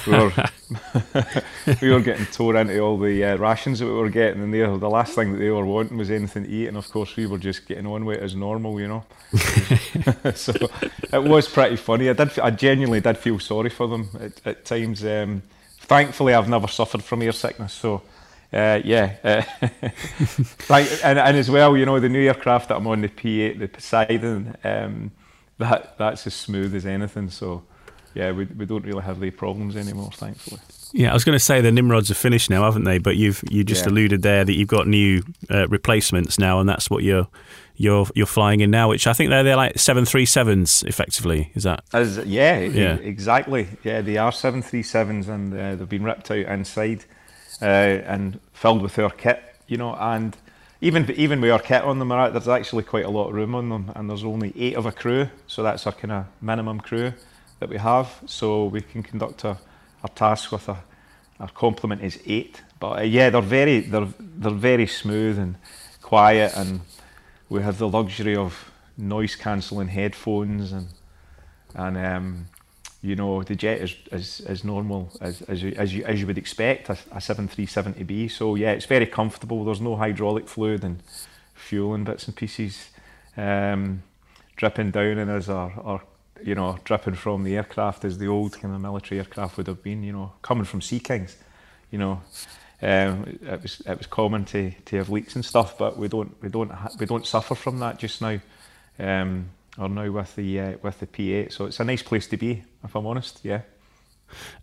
we 0.07 0.13
were 0.13 0.33
we 1.83 1.91
were 1.91 2.01
getting 2.01 2.27
tore 2.27 2.57
into 2.57 2.79
all 2.81 2.99
the 2.99 3.25
uh, 3.25 3.37
rations 3.37 3.79
that 3.81 3.87
we 3.87 3.93
were 3.93 4.09
getting, 4.09 4.43
and 4.43 4.55
they, 4.55 4.61
the 4.61 4.91
last 4.91 5.15
thing 5.15 5.33
that 5.33 5.39
they 5.39 5.51
were 5.51 5.67
wanting 5.67 5.97
was 5.97 6.11
anything 6.11 6.45
to 6.45 6.51
eat, 6.51 6.69
and 6.69 6.77
of 6.77 6.89
course 6.91 7.17
we 7.17 7.27
were 7.27 7.39
just 7.39 7.67
getting 7.67 7.87
on 7.87 8.05
with 8.05 8.19
it 8.19 8.23
as 8.23 8.35
normal, 8.35 8.81
you 8.81 8.89
know. 8.89 9.05
so 10.35 10.53
it 11.13 11.23
was 11.23 11.49
pretty 11.49 11.77
funny. 11.77 12.09
I 12.09 12.13
did, 12.15 12.39
I 12.39 12.51
genuinely 12.51 13.01
did 13.01 13.19
feel 13.19 13.39
sorry 13.39 13.71
for 13.71 13.89
them 13.89 14.09
at, 14.21 14.47
at 14.47 14.65
times. 14.65 15.05
Um, 15.05 15.43
thankfully, 15.81 16.35
I've 16.35 16.49
never 16.49 16.69
suffered 16.69 17.03
from 17.03 17.23
air 17.23 17.33
sickness, 17.33 17.73
so. 17.73 18.03
Uh, 18.53 18.81
yeah, 18.85 19.15
uh, 19.23 19.43
and, 20.71 21.21
and 21.21 21.37
as 21.37 21.49
well, 21.49 21.77
you 21.77 21.87
know, 21.87 22.01
the 22.01 22.09
new 22.09 22.27
aircraft 22.27 22.69
that 22.69 22.79
I'm 22.79 22.87
on, 22.89 23.01
the 23.01 23.09
P8, 23.09 23.61
the 23.61 23.69
Poseidon, 23.69 24.57
um, 24.65 25.13
that 25.59 25.97
that's 25.99 26.27
as 26.27 26.35
smooth 26.35 26.75
as 26.75 26.85
anything. 26.85 27.31
So 27.31 27.63
yeah, 28.15 28.33
we 28.33 28.45
we 28.45 28.67
don't 28.67 28.85
really 28.85 29.03
have 29.03 29.21
the 29.21 29.31
problems 29.31 29.77
anymore, 29.77 30.11
thankfully. 30.13 30.61
Yeah, 30.93 31.11
I 31.11 31.15
was 31.15 31.23
going 31.23 31.37
to 31.37 31.45
say 31.45 31.61
the 31.61 31.71
Nimrods 31.71 32.11
are 32.11 32.15
finished 32.15 32.51
now, 32.51 32.65
haven't 32.65 32.85
they? 32.85 32.99
But 32.99 33.17
you've 33.17 33.43
you 33.49 33.63
just 33.63 33.85
yeah. 33.85 33.93
alluded 33.93 34.23
there 34.23 34.45
that 34.45 34.53
you've 34.53 34.69
got 34.69 34.89
new 34.89 35.23
uh, 35.49 35.69
replacements 35.69 36.39
now, 36.39 36.59
and 36.59 36.69
that's 36.69 36.91
what 36.91 37.05
you're 37.05 37.29
you're 37.77 38.07
you're 38.15 38.27
flying 38.27 38.61
in 38.61 38.71
now. 38.71 38.89
Which 38.89 39.07
I 39.07 39.13
think 39.13 39.31
they're 39.31 39.45
they're 39.45 39.57
like 39.57 39.79
seven 39.79 40.05
three 40.05 40.27
sevens, 40.27 40.83
effectively. 40.85 41.53
Is 41.55 41.63
that? 41.63 41.85
As 41.93 42.19
yeah, 42.19 42.59
yeah, 42.59 42.95
exactly. 42.97 43.69
Yeah, 43.85 44.01
they 44.01 44.17
are 44.17 44.33
seven 44.33 44.63
three 44.63 44.83
sevens, 44.83 45.29
and 45.29 45.55
uh, 45.55 45.77
they've 45.77 45.89
been 45.89 46.05
ripped 46.05 46.31
out 46.31 46.39
inside 46.39 47.05
uh, 47.63 47.65
and 47.65 48.41
filled 48.53 48.83
with 48.83 48.99
our 48.99 49.11
kit. 49.11 49.43
You 49.69 49.77
know, 49.77 49.95
and 49.95 50.37
even 50.81 51.09
even 51.13 51.41
with 51.41 51.53
our 51.53 51.61
kit 51.61 51.85
on 51.85 52.01
them, 52.01 52.09
there's 52.09 52.49
actually 52.49 52.83
quite 52.83 53.05
a 53.05 53.11
lot 53.11 53.29
of 53.29 53.35
room 53.35 53.55
on 53.55 53.69
them, 53.69 53.93
and 53.95 54.11
there's 54.11 54.25
only 54.25 54.53
eight 54.57 54.75
of 54.75 54.87
a 54.87 54.93
crew, 54.93 55.29
so 55.47 55.63
that's 55.63 55.87
our 55.87 55.93
kind 55.93 56.11
of 56.11 56.27
minimum 56.43 56.81
crew 56.81 57.13
that 57.61 57.69
we 57.69 57.79
have. 57.79 58.21
So 58.27 58.67
we 58.67 58.81
can 58.81 59.03
conduct 59.03 59.45
our, 59.45 59.59
our 60.03 60.11
task 60.11 60.53
with 60.53 60.69
a 60.69 60.83
our 61.39 61.49
complement 61.49 62.03
is 62.03 62.21
eight. 62.27 62.63
But 62.79 62.99
uh, 62.99 63.03
yeah, 63.03 63.31
they're 63.31 63.41
very 63.41 63.81
they're 63.81 64.09
they're 64.19 64.51
very 64.51 64.87
smooth 64.87 65.39
and 65.39 65.57
quiet, 66.03 66.53
and 66.57 66.81
we 67.49 67.63
have 67.63 67.79
the 67.79 67.89
luxury 67.89 68.37
of 68.37 68.71
noise 68.97 69.35
cancelling 69.35 69.89
headphones 69.89 70.73
and 70.73 70.89
and 71.75 71.97
um, 71.97 72.47
you 73.03 73.17
know 73.17 73.43
the 73.43 73.55
jet 73.55 73.81
is 73.81 73.97
as, 74.13 74.41
as 74.47 74.65
normal 74.65 75.11
as, 75.21 75.41
as, 75.43 75.63
you, 75.63 75.73
as, 75.77 75.95
you, 75.95 76.05
as 76.05 76.21
you 76.21 76.27
would 76.27 76.37
expect 76.37 76.89
a, 76.91 76.99
a 77.13 77.21
737 77.21 77.95
to 77.95 78.05
be 78.05 78.29
so 78.29 78.57
yeah 78.57 78.73
it's 78.73 78.87
very 78.87 79.07
comfortable 79.07 79.65
there's 79.65 79.81
no 79.81 79.97
hydraulic 79.97 80.49
fluid 80.49 80.85
and 80.85 81.03
fuel 81.55 81.95
and 81.95 82.05
bits 82.05 82.27
and 82.27 82.37
pieces 82.37 82.91
um, 83.37 84.03
dripping 84.57 84.91
down 84.91 85.19
in 85.19 85.31
us 85.31 85.49
or, 85.49 85.73
or 85.79 86.03
you 86.45 86.55
know 86.55 86.79
dripping 86.85 87.15
from 87.15 87.45
the 87.45 87.57
aircraft 87.57 88.05
as 88.05 88.19
the 88.19 88.27
old 88.27 88.53
kind 88.53 88.75
of 88.75 88.81
military 88.81 89.19
aircraft 89.19 89.57
would 89.57 89.67
have 89.67 89.83
been 89.83 90.03
you 90.03 90.13
know 90.13 90.33
coming 90.43 90.65
from 90.65 90.81
Sea 90.81 91.01
Kings 91.01 91.37
you 91.91 91.99
know 91.99 92.21
um, 92.83 93.39
it 93.43 93.63
was 93.63 93.83
it 93.87 93.99
was 93.99 94.07
common 94.07 94.45
to, 94.47 94.71
to 94.87 94.97
have 94.97 95.11
leaks 95.11 95.35
and 95.35 95.45
stuff 95.45 95.77
but 95.77 95.99
we 95.99 96.09
don't 96.09 96.35
we 96.43 96.49
don't 96.49 96.73
we 96.99 97.07
don't 97.07 97.27
suffer 97.27 97.55
from 97.55 97.79
that 97.79 97.99
just 97.99 98.23
now 98.23 98.39
um, 98.99 99.51
or 99.79 99.89
now 99.89 100.11
with 100.11 100.37
the 100.37 100.61
uh, 100.61 100.73
with 100.83 101.01
the 101.01 101.07
P8. 101.07 101.53
So 101.53 101.67
it's 101.67 101.81
a 101.81 101.85
nice 101.85 102.03
place 102.03 102.27
to 102.29 102.37
be, 102.37 102.63
if 102.85 102.95
I'm 102.95 103.07
honest. 103.07 103.41
Yeah. 103.43 103.63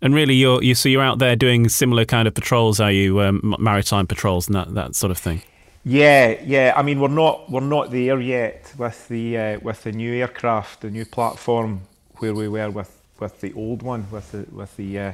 And 0.00 0.14
really, 0.14 0.34
you're 0.34 0.62
you 0.62 0.74
so 0.74 0.88
you're 0.88 1.02
out 1.02 1.18
there 1.18 1.36
doing 1.36 1.68
similar 1.68 2.04
kind 2.04 2.28
of 2.28 2.34
patrols, 2.34 2.80
are 2.80 2.92
you? 2.92 3.20
Um, 3.20 3.56
maritime 3.58 4.06
patrols 4.06 4.46
and 4.46 4.54
that 4.54 4.74
that 4.74 4.94
sort 4.94 5.10
of 5.10 5.18
thing. 5.18 5.42
Yeah, 5.88 6.38
yeah. 6.44 6.74
I 6.76 6.82
mean, 6.82 7.00
we're 7.00 7.08
not 7.08 7.50
we're 7.50 7.60
not 7.60 7.90
there 7.90 8.20
yet 8.20 8.74
with 8.76 9.08
the 9.08 9.38
uh, 9.38 9.60
with 9.60 9.84
the 9.84 9.92
new 9.92 10.12
aircraft, 10.16 10.82
the 10.82 10.90
new 10.90 11.06
platform 11.06 11.80
where 12.18 12.34
we 12.34 12.46
were 12.46 12.68
with, 12.68 13.00
with 13.18 13.40
the 13.40 13.54
old 13.54 13.80
one, 13.82 14.06
with 14.10 14.30
the 14.32 14.46
with 14.52 14.76
the 14.76 14.98
uh, 14.98 15.12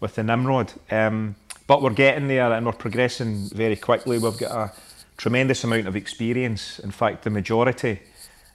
with 0.00 0.14
the 0.14 0.22
Nimrod. 0.22 0.72
Um, 0.90 1.36
but 1.66 1.82
we're 1.82 1.90
getting 1.90 2.28
there 2.28 2.50
and 2.50 2.64
we're 2.64 2.72
progressing 2.72 3.50
very 3.50 3.76
quickly. 3.76 4.18
We've 4.18 4.38
got 4.38 4.52
a 4.52 4.72
tremendous 5.18 5.64
amount 5.64 5.86
of 5.86 5.96
experience. 5.96 6.78
In 6.78 6.92
fact, 6.92 7.24
the 7.24 7.30
majority 7.30 8.00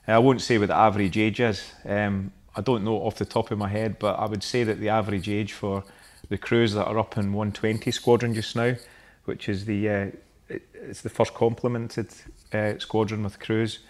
I 0.08 0.18
won't 0.18 0.40
say 0.40 0.58
what 0.58 0.66
the 0.66 0.74
average 0.74 1.16
age 1.16 1.38
is. 1.38 1.72
Um, 1.84 2.32
I 2.56 2.60
don't 2.60 2.82
know 2.82 2.96
off 2.96 3.14
the 3.18 3.24
top 3.24 3.52
of 3.52 3.58
my 3.58 3.68
head, 3.68 4.00
but 4.00 4.18
I 4.18 4.26
would 4.26 4.42
say 4.42 4.64
that 4.64 4.80
the 4.80 4.88
average 4.88 5.28
age 5.28 5.52
for 5.52 5.84
the 6.28 6.38
crews 6.38 6.74
that 6.74 6.86
are 6.86 6.98
up 6.98 7.16
in 7.16 7.32
120 7.32 7.88
squadron 7.92 8.34
just 8.34 8.56
now, 8.56 8.74
which 9.26 9.48
is 9.48 9.64
the 9.64 9.88
uh, 9.88 10.06
it's 10.48 11.02
the 11.02 11.08
first 11.08 11.34
complemented 11.34 12.08
uh, 12.52 12.78
squadron 12.78 13.22
with 13.22 13.38
crews. 13.38 13.80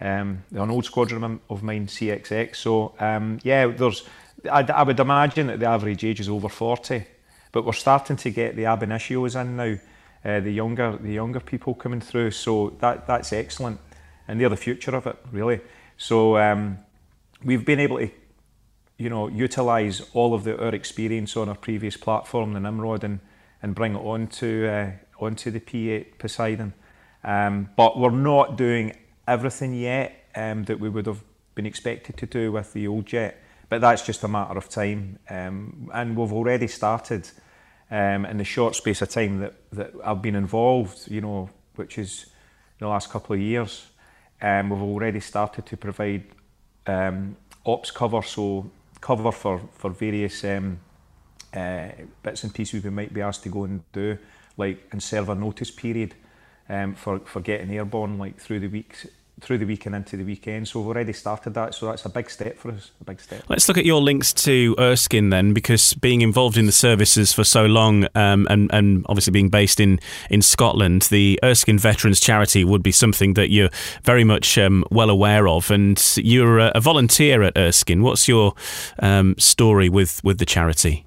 Um, 0.00 0.44
an 0.50 0.70
old 0.70 0.84
squadron 0.84 1.40
of 1.48 1.62
mine, 1.62 1.86
CXX. 1.86 2.56
So 2.56 2.94
um, 2.98 3.38
yeah, 3.42 3.66
there's. 3.66 4.04
I, 4.50 4.60
I, 4.60 4.82
would 4.82 5.00
imagine 5.00 5.46
that 5.46 5.60
the 5.60 5.66
average 5.66 6.04
age 6.04 6.20
is 6.20 6.28
over 6.28 6.50
40, 6.50 7.04
but 7.52 7.64
we're 7.64 7.72
starting 7.72 8.16
to 8.18 8.30
get 8.30 8.54
the 8.54 8.66
ab 8.66 8.82
initios 8.82 9.40
in 9.40 9.56
now, 9.56 9.76
uh, 10.24 10.40
the 10.40 10.52
younger 10.52 10.98
the 11.00 11.12
younger 11.14 11.40
people 11.40 11.74
coming 11.74 12.00
through. 12.00 12.32
So 12.32 12.76
that 12.80 13.06
that's 13.06 13.32
excellent, 13.32 13.80
and 14.28 14.38
they're 14.38 14.50
the 14.50 14.56
future 14.56 14.94
of 14.94 15.06
it, 15.06 15.16
really. 15.32 15.60
So 15.96 16.36
um, 16.36 16.78
we've 17.42 17.64
been 17.64 17.80
able 17.80 17.98
to, 17.98 18.10
you 18.98 19.08
know, 19.08 19.28
utilise 19.28 20.02
all 20.12 20.34
of 20.34 20.44
the, 20.44 20.62
our 20.62 20.74
experience 20.74 21.36
on 21.38 21.48
our 21.48 21.56
previous 21.56 21.96
platform, 21.96 22.52
the 22.52 22.60
Nimrod, 22.60 23.02
and 23.02 23.20
and 23.62 23.74
bring 23.74 23.94
it 23.94 24.00
onto 24.00 24.66
uh, 24.66 24.92
onto 25.20 25.50
the 25.50 25.60
P8 25.60 26.18
Poseidon. 26.18 26.74
Um, 27.24 27.70
but 27.76 27.98
we're 27.98 28.10
not 28.10 28.56
doing 28.56 28.96
everything 29.26 29.74
yet 29.74 30.26
um, 30.34 30.64
that 30.64 30.78
we 30.78 30.88
would 30.88 31.06
have 31.06 31.22
been 31.54 31.66
expected 31.66 32.16
to 32.18 32.26
do 32.26 32.52
with 32.52 32.72
the 32.72 32.86
old 32.86 33.06
jet. 33.06 33.42
But 33.68 33.80
that's 33.80 34.02
just 34.06 34.22
a 34.22 34.28
matter 34.28 34.56
of 34.56 34.68
time. 34.68 35.18
Um, 35.28 35.90
and 35.92 36.16
we've 36.16 36.32
already 36.32 36.68
started 36.68 37.28
um, 37.90 38.24
in 38.26 38.38
the 38.38 38.44
short 38.44 38.76
space 38.76 39.02
of 39.02 39.08
time 39.08 39.40
that, 39.40 39.54
that 39.72 39.92
I've 40.04 40.22
been 40.22 40.36
involved, 40.36 41.10
you 41.10 41.20
know, 41.20 41.50
which 41.74 41.98
is 41.98 42.26
the 42.78 42.86
last 42.86 43.10
couple 43.10 43.34
of 43.34 43.40
years. 43.40 43.86
Um, 44.40 44.70
we've 44.70 44.82
already 44.82 45.20
started 45.20 45.66
to 45.66 45.76
provide 45.76 46.24
um, 46.86 47.36
ops 47.64 47.90
cover, 47.90 48.22
so 48.22 48.70
cover 49.00 49.32
for, 49.32 49.60
for 49.72 49.90
various 49.90 50.44
um, 50.44 50.78
uh, 51.54 51.88
bits 52.22 52.44
and 52.44 52.54
pieces 52.54 52.84
we 52.84 52.90
might 52.90 53.12
be 53.12 53.22
asked 53.22 53.42
to 53.44 53.48
go 53.48 53.64
and 53.64 53.82
do, 53.92 54.18
like 54.56 54.88
and 54.92 55.02
serve 55.02 55.28
a 55.28 55.34
notice 55.34 55.70
period 55.70 56.14
um, 56.68 56.94
for, 56.94 57.20
for 57.20 57.40
getting 57.40 57.70
airborne 57.70 58.18
like 58.18 58.38
through 58.38 58.60
the 58.60 58.68
weeks 58.68 59.06
through 59.40 59.58
the 59.58 59.66
weekend 59.66 59.94
into 59.94 60.16
the 60.16 60.24
weekend. 60.24 60.66
So 60.66 60.80
we've 60.80 60.88
already 60.88 61.12
started 61.12 61.52
that. 61.54 61.74
So 61.74 61.86
that's 61.86 62.04
a 62.06 62.08
big 62.08 62.30
step 62.30 62.56
for 62.56 62.70
us. 62.70 62.90
A 63.00 63.04
big 63.04 63.20
step. 63.20 63.42
Let's 63.48 63.68
look 63.68 63.76
at 63.76 63.84
your 63.84 64.00
links 64.00 64.32
to 64.32 64.74
Erskine 64.78 65.28
then, 65.28 65.52
because 65.52 65.92
being 65.94 66.22
involved 66.22 66.56
in 66.56 66.66
the 66.66 66.72
services 66.72 67.32
for 67.32 67.44
so 67.44 67.66
long, 67.66 68.06
um, 68.14 68.46
and 68.48 68.70
and 68.72 69.04
obviously 69.08 69.32
being 69.32 69.50
based 69.50 69.78
in 69.78 70.00
in 70.30 70.40
Scotland, 70.40 71.02
the 71.02 71.38
Erskine 71.44 71.78
Veterans 71.78 72.20
Charity 72.20 72.64
would 72.64 72.82
be 72.82 72.92
something 72.92 73.34
that 73.34 73.50
you're 73.50 73.70
very 74.04 74.24
much 74.24 74.56
um, 74.56 74.84
well 74.90 75.10
aware 75.10 75.48
of. 75.48 75.70
And 75.70 76.02
you're 76.16 76.58
a, 76.58 76.80
volunteer 76.80 77.42
at 77.42 77.56
Erskine. 77.58 78.02
What's 78.02 78.28
your 78.28 78.54
um, 79.00 79.34
story 79.38 79.88
with 79.88 80.22
with 80.24 80.38
the 80.38 80.46
charity? 80.46 81.05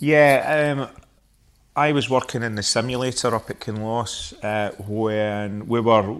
Yeah. 0.00 0.74
Um, 0.76 0.88
I 1.76 1.92
was 1.92 2.10
working 2.10 2.42
in 2.42 2.56
the 2.56 2.62
simulator 2.62 3.34
up 3.34 3.48
at 3.48 3.60
Kinloss 3.60 4.34
uh, 4.42 4.72
when 4.82 5.68
we 5.68 5.80
were 5.80 6.16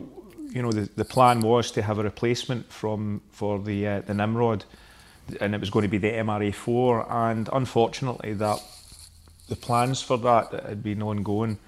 you 0.51 0.63
know, 0.63 0.73
the, 0.73 0.89
the 0.97 1.05
plan 1.05 1.41
was 1.41 1.71
to 1.73 1.83
have 1.83 1.99
a 1.99 2.03
replacement 2.03 2.71
from 2.73 3.23
for 3.31 3.59
the 3.59 3.87
uh, 3.87 4.01
the 4.01 4.15
Nimrod, 4.15 4.65
and 5.41 5.55
it 5.55 5.61
was 5.61 5.71
going 5.71 5.85
to 5.85 5.89
be 5.89 5.99
the 5.99 6.11
MRA4. 6.11 7.07
And 7.11 7.49
unfortunately, 7.53 8.35
that 8.35 8.61
the 9.49 9.57
plans 9.57 10.03
for 10.03 10.19
that, 10.19 10.53
had 10.53 10.83
been 10.83 11.03
ongoing, 11.03 11.59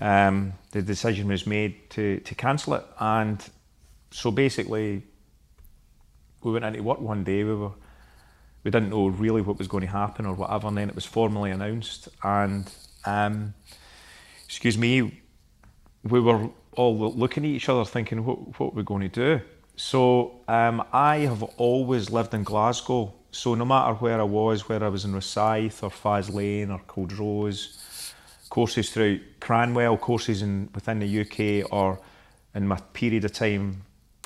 um, 0.00 0.54
the 0.72 0.82
decision 0.82 1.28
was 1.28 1.46
made 1.46 1.90
to 1.90 2.18
to 2.20 2.34
cancel 2.34 2.74
it. 2.74 2.84
And 2.98 3.42
so 4.10 4.30
basically, 4.30 5.02
we 6.42 6.52
went 6.52 6.64
into 6.64 6.82
work 6.82 7.00
one 7.00 7.24
day. 7.24 7.44
We 7.44 7.54
were 7.54 7.72
we 8.64 8.70
didn't 8.70 8.90
know 8.90 9.08
really 9.08 9.40
what 9.40 9.58
was 9.58 9.68
going 9.68 9.82
to 9.82 9.90
happen 9.90 10.26
or 10.26 10.34
whatever. 10.34 10.68
And 10.68 10.76
then 10.76 10.88
it 10.88 10.94
was 10.94 11.06
formally 11.06 11.50
announced, 11.50 12.08
and 12.22 12.70
um, 13.04 13.54
excuse 14.44 14.76
me, 14.76 15.22
we 16.04 16.20
were 16.20 16.50
all 16.72 16.96
looking 16.96 17.44
at 17.44 17.50
each 17.50 17.68
other 17.68 17.84
thinking, 17.84 18.24
what, 18.24 18.58
what 18.58 18.72
are 18.72 18.76
we 18.76 18.82
going 18.82 19.08
to 19.08 19.08
do? 19.08 19.44
So 19.76 20.40
um, 20.48 20.84
I 20.92 21.18
have 21.18 21.42
always 21.42 22.10
lived 22.10 22.34
in 22.34 22.42
Glasgow. 22.42 23.14
So 23.30 23.54
no 23.54 23.64
matter 23.64 23.94
where 23.94 24.20
I 24.20 24.24
was, 24.24 24.68
whether 24.68 24.86
I 24.86 24.88
was 24.88 25.04
in 25.04 25.12
Rosyth 25.12 25.82
or 25.82 25.90
Faslane 25.90 26.70
or 26.70 26.80
Culdrose, 26.88 28.12
courses 28.48 28.90
throughout 28.90 29.20
Cranwell, 29.40 30.00
courses 30.00 30.42
in 30.42 30.68
within 30.74 30.98
the 30.98 31.20
UK 31.20 31.70
or 31.72 32.00
in 32.54 32.66
my 32.66 32.80
period 32.92 33.24
of 33.24 33.32
time 33.32 33.82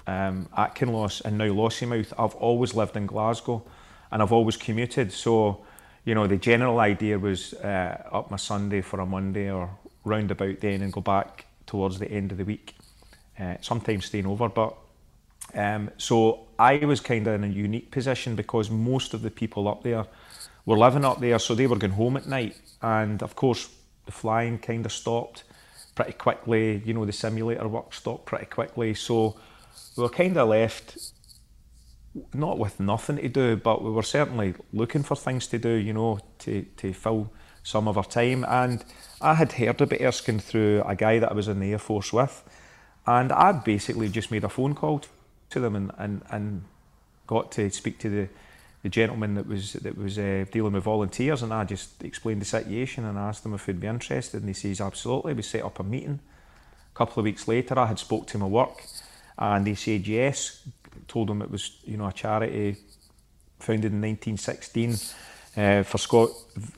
um, 0.06 0.48
at 0.56 0.74
Kinloss 0.74 1.20
and 1.22 1.36
now 1.36 1.48
Lossiemouth, 1.48 2.12
I've 2.18 2.34
always 2.36 2.74
lived 2.74 2.96
in 2.96 3.06
Glasgow 3.06 3.64
and 4.12 4.23
I've 4.23 4.33
always 4.33 4.57
commuted. 4.57 5.12
So, 5.12 5.64
you 6.04 6.14
know, 6.14 6.26
the 6.26 6.37
general 6.37 6.78
idea 6.78 7.19
was 7.19 7.54
uh, 7.54 8.09
up 8.12 8.31
my 8.31 8.37
Sunday 8.37 8.83
for 8.83 9.00
a 9.00 9.07
Monday 9.07 9.50
or 9.50 9.71
round 10.04 10.31
about 10.31 10.61
then 10.61 10.83
and 10.83 10.92
go 10.92 11.00
back 11.00 11.47
towards 11.66 11.99
the 11.99 12.11
end 12.11 12.31
of 12.31 12.38
the 12.38 12.45
week, 12.45 12.76
uh, 13.40 13.57
sometimes 13.62 14.07
staying 14.07 14.26
over. 14.26 14.49
But 14.49 14.76
um, 15.54 15.90
so 15.97 16.47
I 16.59 16.76
was 16.85 17.00
kind 17.00 17.26
of 17.26 17.35
in 17.35 17.45
a 17.45 17.52
unique 17.52 17.90
position 17.90 18.37
because 18.37 18.71
most 18.71 19.14
of 19.14 19.23
the 19.23 19.31
people 19.31 19.66
up 19.66 19.83
there 19.83 20.04
were 20.66 20.78
living 20.78 21.04
up 21.04 21.21
there, 21.21 21.38
so 21.38 21.54
they 21.54 21.66
were 21.66 21.76
going 21.76 21.95
home 21.95 22.19
at 22.19 22.26
night. 22.26 22.61
And 22.83 23.23
of 23.23 23.35
course, 23.35 23.69
the 24.04 24.12
flying 24.12 24.59
kind 24.59 24.85
of 24.85 24.92
stopped 24.92 25.45
pretty 25.95 26.12
quickly. 26.12 26.83
You 26.85 26.92
know, 26.92 27.07
the 27.07 27.12
simulator 27.12 27.66
work 27.66 27.95
stopped 27.95 28.26
pretty 28.26 28.47
quickly. 28.47 28.92
So 28.95 29.37
we 29.97 30.02
were 30.02 30.11
kind 30.11 30.37
of 30.37 30.49
left 30.49 31.12
not 32.35 32.59
with 32.59 32.78
nothing 32.81 33.16
to 33.16 33.28
do, 33.28 33.57
but 33.57 33.83
we 33.83 33.90
were 33.90 34.02
certainly 34.02 34.54
looking 34.73 35.02
for 35.02 35.16
things 35.16 35.47
to 35.49 35.59
do, 35.59 35.71
you 35.71 35.92
know, 35.92 36.19
to, 36.40 36.62
to 36.76 36.92
fill 36.92 37.33
some 37.62 37.88
of 37.88 37.97
our 37.97 38.04
time. 38.04 38.45
And 38.49 38.85
I 39.21 39.35
had 39.35 39.52
heard 39.52 39.81
about 39.81 40.00
Erskine 40.00 40.38
through 40.38 40.83
a 40.87 40.95
guy 40.95 41.19
that 41.19 41.31
I 41.31 41.35
was 41.35 41.49
in 41.49 41.61
the 41.61 41.73
Air 41.73 41.78
Force 41.78 42.12
with. 42.12 42.42
And 43.07 43.33
I 43.33 43.52
basically 43.52 44.09
just 44.09 44.31
made 44.31 44.45
a 44.45 44.49
phone 44.49 44.75
call 44.75 45.02
to 45.50 45.61
them 45.61 45.75
and, 45.75 45.90
and, 45.99 46.23
and 46.31 46.64
got 47.26 47.50
to 47.52 47.71
speak 47.71 47.99
to 48.00 48.11
the, 48.11 48.28
the 48.83 48.88
gentleman 48.88 49.35
that 49.35 49.47
was 49.47 49.73
that 49.75 49.97
was 49.97 50.19
uh, 50.19 50.45
dealing 50.50 50.75
with 50.75 50.85
volunteers. 50.85 51.42
And 51.42 51.52
I 51.52 51.64
just 51.64 52.02
explained 52.04 52.40
the 52.42 52.47
situation 52.47 53.04
and 53.04 53.19
asked 53.19 53.42
them 53.42 53.54
if 53.54 53.66
he'd 53.66 53.81
be 53.81 53.87
interested. 53.87 54.40
And 54.40 54.49
he 54.49 54.54
says, 54.54 54.81
absolutely. 54.81 55.35
We 55.35 55.42
set 55.42 55.64
up 55.64 55.81
a 55.81 55.83
meeting. 55.83 56.21
A 56.95 56.97
couple 56.97 57.21
of 57.21 57.25
weeks 57.25 57.49
later, 57.49 57.78
I 57.78 57.87
had 57.87 57.99
spoke 57.99 58.26
to 58.28 58.37
him 58.37 58.42
at 58.42 58.50
work 58.50 58.83
and 59.38 59.66
they 59.66 59.75
said 59.75 60.07
yes. 60.07 60.62
Told 61.08 61.30
him 61.30 61.42
it 61.42 61.50
was, 61.50 61.78
you 61.84 61.96
know, 61.96 62.06
a 62.06 62.12
charity 62.12 62.76
founded 63.58 63.92
in 63.92 64.00
1916 64.00 64.96
uh, 65.56 65.82
for 65.82 65.99
Scot 65.99 66.30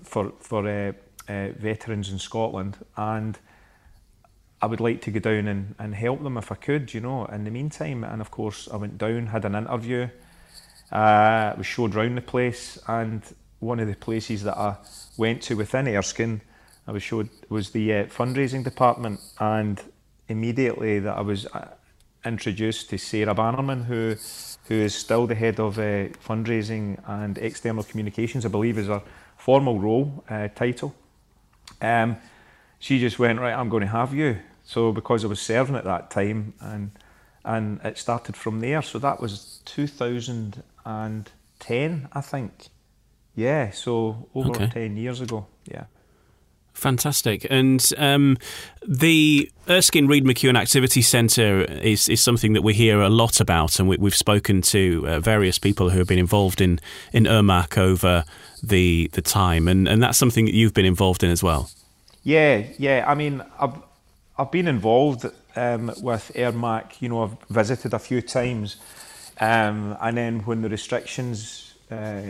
for 0.03 0.33
for 0.41 0.69
uh, 0.69 0.93
uh, 1.29 1.49
veterans 1.57 2.11
in 2.11 2.19
Scotland, 2.19 2.77
and 2.97 3.39
I 4.61 4.67
would 4.67 4.81
like 4.81 5.03
to 5.03 5.11
go 5.11 5.21
down 5.21 5.49
and, 5.49 5.75
and 5.79 5.95
help 5.95 6.23
them 6.23 6.37
if 6.37 6.51
I 6.51 6.57
could, 6.57 6.93
you 6.95 7.01
know. 7.01 7.27
In 7.27 7.45
the 7.45 7.51
meantime, 7.51 8.05
and 8.05 8.21
of 8.21 8.31
course, 8.31 8.69
I 8.73 8.77
went 8.77 8.99
down, 8.99 9.27
had 9.27 9.45
an 9.45 9.55
interview, 9.55 10.09
uh, 10.93 11.55
was 11.57 11.67
showed 11.67 11.95
around 11.95 12.15
the 12.15 12.23
place, 12.23 12.79
and 12.89 13.23
one 13.61 13.81
of 13.81 13.89
the 13.89 13.97
places 13.97 14.43
that 14.45 14.57
I 14.57 14.77
went 15.17 15.43
to 15.43 15.55
within 15.55 15.89
Erskine, 15.89 16.41
I 16.87 16.93
was 16.93 17.03
showed 17.03 17.31
was 17.49 17.71
the 17.71 17.93
uh, 17.93 18.05
fundraising 18.07 18.65
department, 18.65 19.21
and 19.39 19.81
immediately 20.29 20.99
that 20.99 21.17
I 21.17 21.21
was 21.21 21.47
uh, 21.47 21.69
introduced 22.25 22.91
to 22.91 22.99
Sarah 22.99 23.35
Bannerman, 23.35 23.85
who 23.85 24.17
who 24.69 24.75
is 24.75 24.95
still 24.95 25.27
the 25.27 25.35
head 25.35 25.59
of 25.61 25.79
uh, 25.79 26.09
fundraising 26.27 26.99
and 27.07 27.37
external 27.39 27.85
communications, 27.85 28.47
I 28.47 28.49
believe 28.49 28.79
is 28.79 28.87
her 28.87 29.03
formal 29.37 29.79
role 29.79 30.25
uh, 30.29 30.49
title. 30.49 30.95
Um, 31.83 32.17
she 32.79 32.99
just 32.99 33.19
went 33.19 33.41
right. 33.41 33.53
I'm 33.53 33.69
going 33.69 33.83
to 33.83 33.89
have 33.89 34.15
you. 34.15 34.39
So 34.65 34.93
because 34.93 35.25
I 35.25 35.29
was 35.29 35.41
serving 35.41 35.77
at 35.77 35.85
that 35.85 36.11
time, 36.11 36.55
and 36.61 36.91
and 37.45 37.81
it 37.85 37.99
started 37.99 38.37
from 38.37 38.61
there. 38.61 38.83
So 38.83 38.99
that 38.99 39.21
was 39.21 39.61
2010, 39.67 42.09
I 42.13 42.21
think. 42.21 42.69
Yeah, 43.37 43.71
so 43.71 44.29
over 44.35 44.51
okay. 44.51 44.69
10 44.69 44.97
years 44.97 45.21
ago. 45.21 45.47
Yeah. 45.71 45.85
Fantastic. 46.75 47.47
And 47.49 47.93
um, 47.97 48.37
the 48.87 49.51
Erskine 49.69 50.07
Reed 50.07 50.25
McEwen 50.25 50.59
Activity 50.59 51.03
Centre 51.03 51.63
is, 51.63 52.09
is 52.09 52.21
something 52.21 52.53
that 52.53 52.63
we 52.63 52.75
hear 52.75 53.01
a 53.01 53.09
lot 53.09 53.41
about, 53.41 53.79
and 53.79 53.89
we, 53.89 53.97
have 53.97 54.15
spoken 54.15 54.61
to 54.63 55.05
uh, 55.09 55.21
various 55.21 55.59
people 55.59 55.91
who 55.91 55.99
have 55.99 56.09
been 56.09 56.19
involved 56.19 56.61
in, 56.61 56.81
in 57.13 57.25
Ermac 57.25 57.79
over 57.79 58.25
the, 58.63 59.09
the 59.13 59.23
time, 59.23 59.69
and, 59.69 59.89
and 59.89 60.03
that's 60.03 60.19
something 60.19 60.45
that 60.45 60.55
you've 60.55 60.75
been 60.75 60.85
involved 60.85 61.23
in 61.23 61.31
as 61.31 61.43
well. 61.43 61.71
Yeah, 62.25 62.65
yeah. 62.77 63.05
I 63.07 63.15
mean, 63.15 63.43
I've, 63.59 63.77
I've 64.37 64.51
been 64.51 64.67
involved 64.67 65.27
um, 65.57 65.87
with 66.03 66.33
Ermac, 66.35 67.01
you 67.01 67.09
know, 67.09 67.23
I've 67.23 67.37
visited 67.49 67.95
a 67.95 67.99
few 68.01 68.21
times, 68.21 68.77
um, 69.41 69.97
and 70.01 70.17
then 70.17 70.41
when 70.41 70.63
the 70.63 70.69
restrictions 70.69 71.75
uh, 71.91 72.23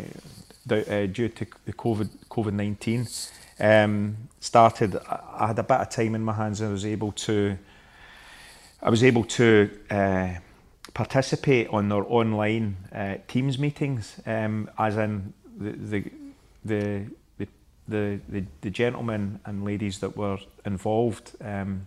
uh, 0.71 1.07
due 1.07 1.29
to 1.29 1.47
the 1.65 1.73
COVID 1.73 2.09
COVID 2.29 2.53
nineteen 2.53 3.07
um, 3.61 4.17
started, 4.45 4.97
I 5.09 5.47
had 5.49 5.59
a 5.59 5.63
bit 5.63 5.79
of 5.79 5.89
time 5.89 6.15
in 6.15 6.23
my 6.23 6.35
hands 6.35 6.61
and 6.61 6.69
I 6.69 6.73
was 6.73 6.85
able 6.85 7.13
to, 7.13 7.59
I 8.83 8.91
was 8.91 9.03
able 9.03 9.25
to 9.25 9.71
uh, 9.91 10.35
participate 10.93 11.69
on 11.69 11.89
their 11.89 12.05
online 12.05 12.77
uh, 12.93 13.17
Teams 13.27 13.59
meetings, 13.59 14.21
um, 14.27 14.71
as 14.79 14.97
in 14.97 15.33
the 15.59 15.73
the, 16.65 17.07
the 17.39 17.49
the, 17.87 18.21
the, 18.29 18.45
the 18.63 18.71
gentlemen 18.71 19.41
and 19.45 19.65
ladies 19.65 19.99
that 19.99 20.17
were 20.17 20.39
involved 20.65 21.33
um, 21.43 21.87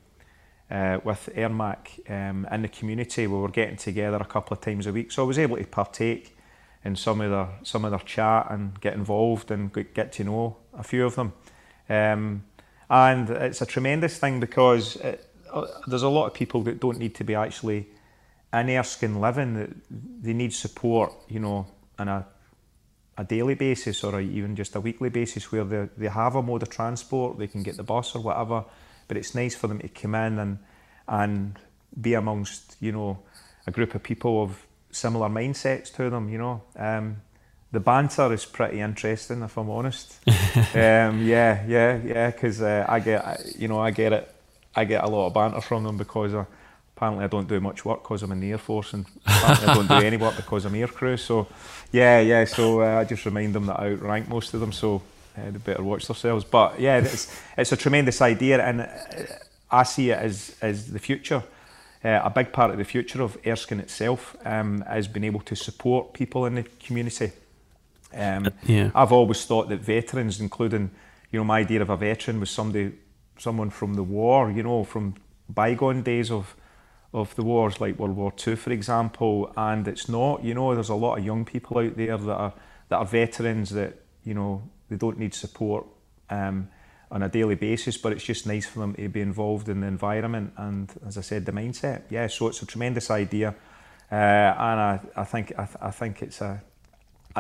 uh, 0.70 1.00
with 1.04 1.30
ERMAC 1.36 2.10
um, 2.12 2.48
in 2.52 2.62
the 2.62 2.68
community, 2.68 3.26
we 3.26 3.38
were 3.38 3.50
getting 3.50 3.78
together 3.78 4.18
a 4.18 4.26
couple 4.26 4.56
of 4.56 4.62
times 4.62 4.86
a 4.86 4.94
week. 4.94 5.12
So 5.12 5.24
I 5.24 5.26
was 5.26 5.40
able 5.40 5.58
to 5.58 5.64
partake 5.64 6.38
in 6.84 6.96
some 6.96 7.22
of 7.22 7.32
their 7.32 7.48
some 7.64 7.84
of 7.86 7.92
their 7.92 8.00
chat 8.02 8.48
and 8.50 8.80
get 8.80 8.94
involved 8.94 9.50
and 9.50 9.74
get 9.94 10.12
to 10.14 10.24
know 10.24 10.58
a 10.78 10.84
few 10.84 11.06
of 11.06 11.16
them. 11.16 11.34
Um, 11.90 12.44
and 12.90 13.30
it's 13.30 13.62
a 13.62 13.66
tremendous 13.66 14.18
thing 14.18 14.40
because 14.40 14.96
it, 14.98 15.26
uh, 15.52 15.68
there's 15.88 16.04
a 16.04 16.10
lot 16.10 16.28
of 16.28 16.34
people 16.34 16.62
that 16.64 16.80
don't 16.80 16.98
need 16.98 17.16
to 17.16 17.24
be 17.24 17.36
actually 17.36 17.88
in 18.54 18.70
Erskine 18.70 19.20
living. 19.20 19.82
They 19.90 20.34
need 20.34 20.54
support, 20.54 21.14
you 21.28 21.40
know, 21.40 21.68
on 22.00 22.08
a 22.08 22.26
a 23.18 23.24
daily 23.24 23.56
basis 23.56 24.04
or 24.04 24.20
a, 24.20 24.22
even 24.22 24.56
just 24.56 24.76
a 24.76 24.80
weekly 24.80 25.10
basis 25.10 25.52
where 25.52 25.64
they, 25.64 25.90
they 25.98 26.08
have 26.08 26.36
a 26.36 26.42
mode 26.42 26.62
of 26.62 26.70
transport, 26.70 27.38
they 27.40 27.48
can 27.48 27.64
get 27.64 27.76
the 27.76 27.84
bus 27.84 28.16
or 28.16 28.22
whatever, 28.22 28.64
but 29.08 29.18
it's 29.18 29.34
nice 29.34 29.56
for 29.56 29.68
them 29.68 29.80
to 29.80 29.88
come 29.88 30.16
in 30.16 30.40
and 30.40 30.60
and 31.08 31.58
be 32.00 32.14
amongst, 32.14 32.76
you 32.82 32.92
know, 32.92 33.18
a 33.66 33.72
group 33.72 33.96
of 33.96 34.04
people 34.04 34.44
of 34.44 34.68
similar 34.92 35.30
mindsets 35.30 35.94
to 35.96 36.10
them, 36.10 36.30
you 36.30 36.38
know. 36.38 36.62
Um, 36.76 37.22
the 37.72 37.80
banter 37.80 38.32
is 38.34 38.46
pretty 38.46 38.80
interesting, 38.80 39.42
if 39.42 39.58
I'm 39.58 39.70
honest. 39.70 40.20
um, 40.28 41.26
yeah, 41.26 41.64
yeah, 41.68 42.00
yeah, 42.04 42.32
because 42.32 42.62
uh, 42.62 42.86
I 42.88 43.00
get, 43.00 43.56
you 43.58 43.68
know, 43.68 43.80
I 43.80 43.92
get 43.92 44.14
it. 44.14 44.34
I 44.76 44.86
get 44.86 45.04
a 45.04 45.08
lot 45.08 45.28
of 45.28 45.34
banter 45.34 45.62
from 45.62 45.84
them 45.84 45.98
because 45.98 46.34
uh, 46.34 46.46
apparently 46.96 47.26
I 47.26 47.28
don't 47.28 47.48
do 47.48 47.60
much 47.60 47.84
work 47.84 48.04
because 48.04 48.24
I'm 48.24 48.32
in 48.32 48.40
the 48.40 48.52
Air 48.52 48.58
Force, 48.58 48.94
and 48.94 49.06
apparently 49.26 49.68
I 49.68 49.74
don't 49.74 49.88
do 49.88 50.06
any 50.06 50.18
work 50.18 50.36
because 50.36 50.66
I'm 50.66 50.76
air 50.76 50.88
crew. 50.88 51.18
So, 51.18 51.48
yeah, 51.92 52.20
yeah. 52.22 52.46
So 52.46 52.82
uh, 52.82 53.00
I 53.00 53.04
just 53.04 53.26
remind 53.26 53.54
them 53.54 53.66
that 53.66 53.80
I 53.80 53.92
outrank 53.92 54.30
most 54.30 54.54
of 54.54 54.60
them, 54.60 54.72
so 54.72 55.02
uh, 55.38 55.52
they 55.52 55.58
better 55.58 55.84
watch 55.84 56.08
themselves. 56.08 56.46
But 56.46 56.80
yeah, 56.80 57.00
it's 57.00 57.36
it's 57.58 57.72
a 57.72 57.78
tremendous 57.78 58.22
idea, 58.22 58.64
and 58.64 58.82
uh, 58.82 58.88
I 59.70 59.84
see 59.84 60.12
it 60.12 60.20
as 60.20 60.56
as 60.62 60.92
the 60.92 61.00
future. 61.00 61.44
Uh, 62.06 62.22
a 62.24 62.30
big 62.30 62.54
part 62.54 62.72
of 62.72 62.78
the 62.78 62.86
future 62.86 63.24
of 63.24 63.38
Erskine 63.46 63.80
itself 63.80 64.36
um, 64.46 64.84
is 64.96 65.08
being 65.08 65.24
able 65.24 65.42
to 65.42 65.56
support 65.56 66.14
people 66.14 66.46
in 66.46 66.56
the 66.56 66.64
community. 66.86 67.32
Um, 68.14 68.48
uh, 68.48 68.50
yeah. 68.66 68.92
I've 68.96 69.12
always 69.12 69.46
thought 69.46 69.70
that 69.70 69.82
veterans, 69.82 70.40
including, 70.40 70.92
you 71.32 71.40
know, 71.40 71.44
my 71.44 71.60
idea 71.60 71.82
of 71.82 71.90
a 71.90 71.98
veteran 71.98 72.40
was 72.40 72.50
somebody, 72.50 72.94
someone 73.38 73.70
from 73.70 73.96
the 73.96 74.04
war, 74.04 74.52
you 74.52 74.64
know, 74.64 74.84
from 74.84 75.16
bygone 75.50 76.04
days 76.04 76.32
of 76.32 76.56
of 77.14 77.34
the 77.36 77.44
wars, 77.44 77.80
like 77.80 77.98
World 77.98 78.16
War 78.16 78.32
Two, 78.32 78.56
for 78.56 78.72
example. 78.72 79.52
And 79.56 79.88
it's 79.88 80.10
not, 80.10 80.44
you 80.44 80.54
know, 80.54 80.74
there's 80.74 80.90
a 80.90 80.96
lot 80.96 81.18
of 81.18 81.26
young 81.26 81.46
people 81.46 81.80
out 81.80 81.96
there 81.96 82.18
that 82.18 82.36
are 82.36 82.54
that 82.90 82.98
are 82.98 83.06
veterans 83.06 83.70
that 83.70 83.94
you 84.24 84.34
know 84.34 84.62
they 84.90 84.98
don't 84.98 85.18
need 85.18 85.34
support. 85.34 85.86
Um, 86.30 86.70
on 87.10 87.24
a 87.24 87.30
daily 87.30 87.56
basis, 87.56 87.98
but 87.98 88.12
it's 88.12 88.24
just 88.24 88.46
nice 88.46 88.66
for 88.66 88.80
them 88.80 88.94
to 88.94 89.08
be 89.08 89.22
involved 89.22 89.70
in 89.70 89.80
the 89.80 89.88
environment 89.88 90.52
and, 90.58 90.92
as 91.06 91.18
I 91.18 91.22
said, 91.22 91.46
the 91.46 91.52
mindset. 91.54 92.02
Yeah, 92.10 92.28
so 92.28 92.48
it's 92.48 92.62
a 92.62 92.66
tremendous 92.66 93.10
idea, 93.10 93.56
uh, 94.12 94.16
and 94.16 94.80
I, 94.80 95.00
I 95.16 95.24
think 95.24 95.54
I, 95.58 95.66
th- 95.66 95.78
I 95.82 95.92
think 95.92 96.22
it's 96.22 96.42
a 96.42 96.62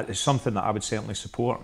it's 0.01 0.19
something 0.19 0.53
that 0.53 0.63
I 0.63 0.71
would 0.71 0.83
certainly 0.83 1.15
support. 1.15 1.61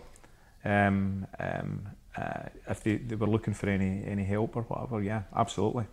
Um, 0.66 1.28
um, 1.40 1.90
uh, 2.16 2.50
if 2.70 2.84
they, 2.84 2.98
they 2.98 3.16
were 3.16 3.28
looking 3.28 3.54
for 3.54 3.68
any 3.70 4.04
any 4.06 4.24
help 4.24 4.56
or 4.56 4.64
whatever, 4.64 5.02
yeah, 5.02 5.24
absolutely. 5.36 5.86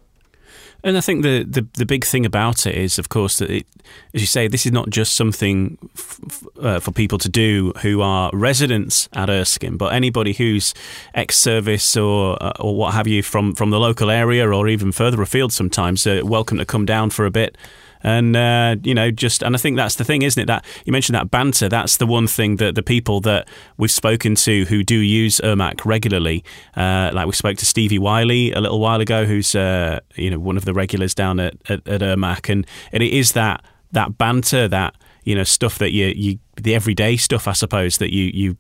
And 0.83 0.97
I 0.97 1.01
think 1.01 1.23
the, 1.23 1.45
the, 1.45 1.67
the 1.75 1.87
big 1.87 2.05
thing 2.05 2.25
about 2.25 2.67
it 2.67 2.75
is, 2.75 2.99
of 2.99 3.09
course, 3.09 3.39
that 3.39 3.51
it, 3.51 3.67
as 4.15 4.21
you 4.21 4.27
say, 4.27 4.49
this 4.49 4.67
is 4.67 4.73
not 4.73 4.91
just 4.91 5.15
something 5.15 5.79
f- 5.97 6.47
uh, 6.61 6.81
for 6.81 6.91
people 6.91 7.19
to 7.19 7.29
do 7.29 7.73
who 7.83 8.01
are 8.01 8.31
residents 8.33 9.09
at 9.13 9.29
Erskine, 9.29 9.77
but 9.77 9.93
anybody 9.93 10.33
who's 10.33 10.75
ex-service 11.15 11.97
or 11.97 12.43
uh, 12.43 12.53
or 12.59 12.77
what 12.77 12.95
have 12.95 13.07
you 13.07 13.23
from 13.23 13.55
from 13.55 13.71
the 13.71 13.79
local 13.79 14.11
area 14.11 14.49
or 14.51 14.69
even 14.69 14.93
further 14.93 15.21
afield. 15.23 15.53
Sometimes 15.53 16.07
uh, 16.07 16.21
welcome 16.25 16.59
to 16.59 16.65
come 16.65 16.87
down 16.87 17.11
for 17.11 17.27
a 17.27 17.31
bit 17.31 17.57
and 18.03 18.37
uh, 18.37 18.77
you 18.83 18.95
know 18.95 19.11
just 19.11 19.43
and 19.43 19.55
I 19.55 19.59
think 19.59 19.77
that's 19.77 19.97
the 19.97 20.05
thing, 20.05 20.23
isn't 20.23 20.41
it? 20.41 20.47
That 20.47 20.65
you 20.85 20.93
mentioned 20.93 21.15
that 21.17 21.31
banter. 21.31 21.69
That's 21.69 21.97
the 21.97 22.07
one 22.07 22.27
thing 22.27 22.57
that 22.57 22.75
the 22.75 22.83
people 22.83 23.21
that 23.21 23.49
we've 23.77 23.91
spoken 23.91 24.35
to 24.37 24.65
who 24.67 24.83
do 24.83 24.97
use 24.97 25.41
ERMAC 25.43 25.85
regularly, 25.85 26.45
uh, 26.77 27.11
like 27.13 27.27
we 27.27 27.33
spoke 27.33 27.59
to 27.59 27.67
Stevie 27.67 27.99
Wiley 27.99 28.53
a 28.53 28.61
little 28.61 28.81
while 28.81 29.01
ago, 29.01 29.25
who's 29.25 29.55
uh, 29.55 30.01
you 30.15 30.31
know 30.31 30.39
one 30.39 30.57
of 30.57 30.65
the 30.65 30.73
regulars 30.73 31.15
down 31.15 31.41
at, 31.41 31.55
at, 31.69 31.87
at 31.87 32.01
ERMAC, 32.01 32.51
and, 32.51 32.67
and 32.93 33.03
it 33.03 33.13
is 33.13 33.33
that 33.33 33.65
that 33.93 34.19
banter 34.19 34.69
that 34.69 34.95
you 35.25 35.35
know 35.35 35.45
stuff 35.45 35.79
that 35.79 35.93
you 35.93 36.07
you 36.17 36.39
the 36.57 36.75
everyday 36.75 37.17
stuff 37.17 37.49
I 37.49 37.53
suppose 37.53 37.99
that 37.99 38.13
you 38.13 38.31
you 38.33 38.57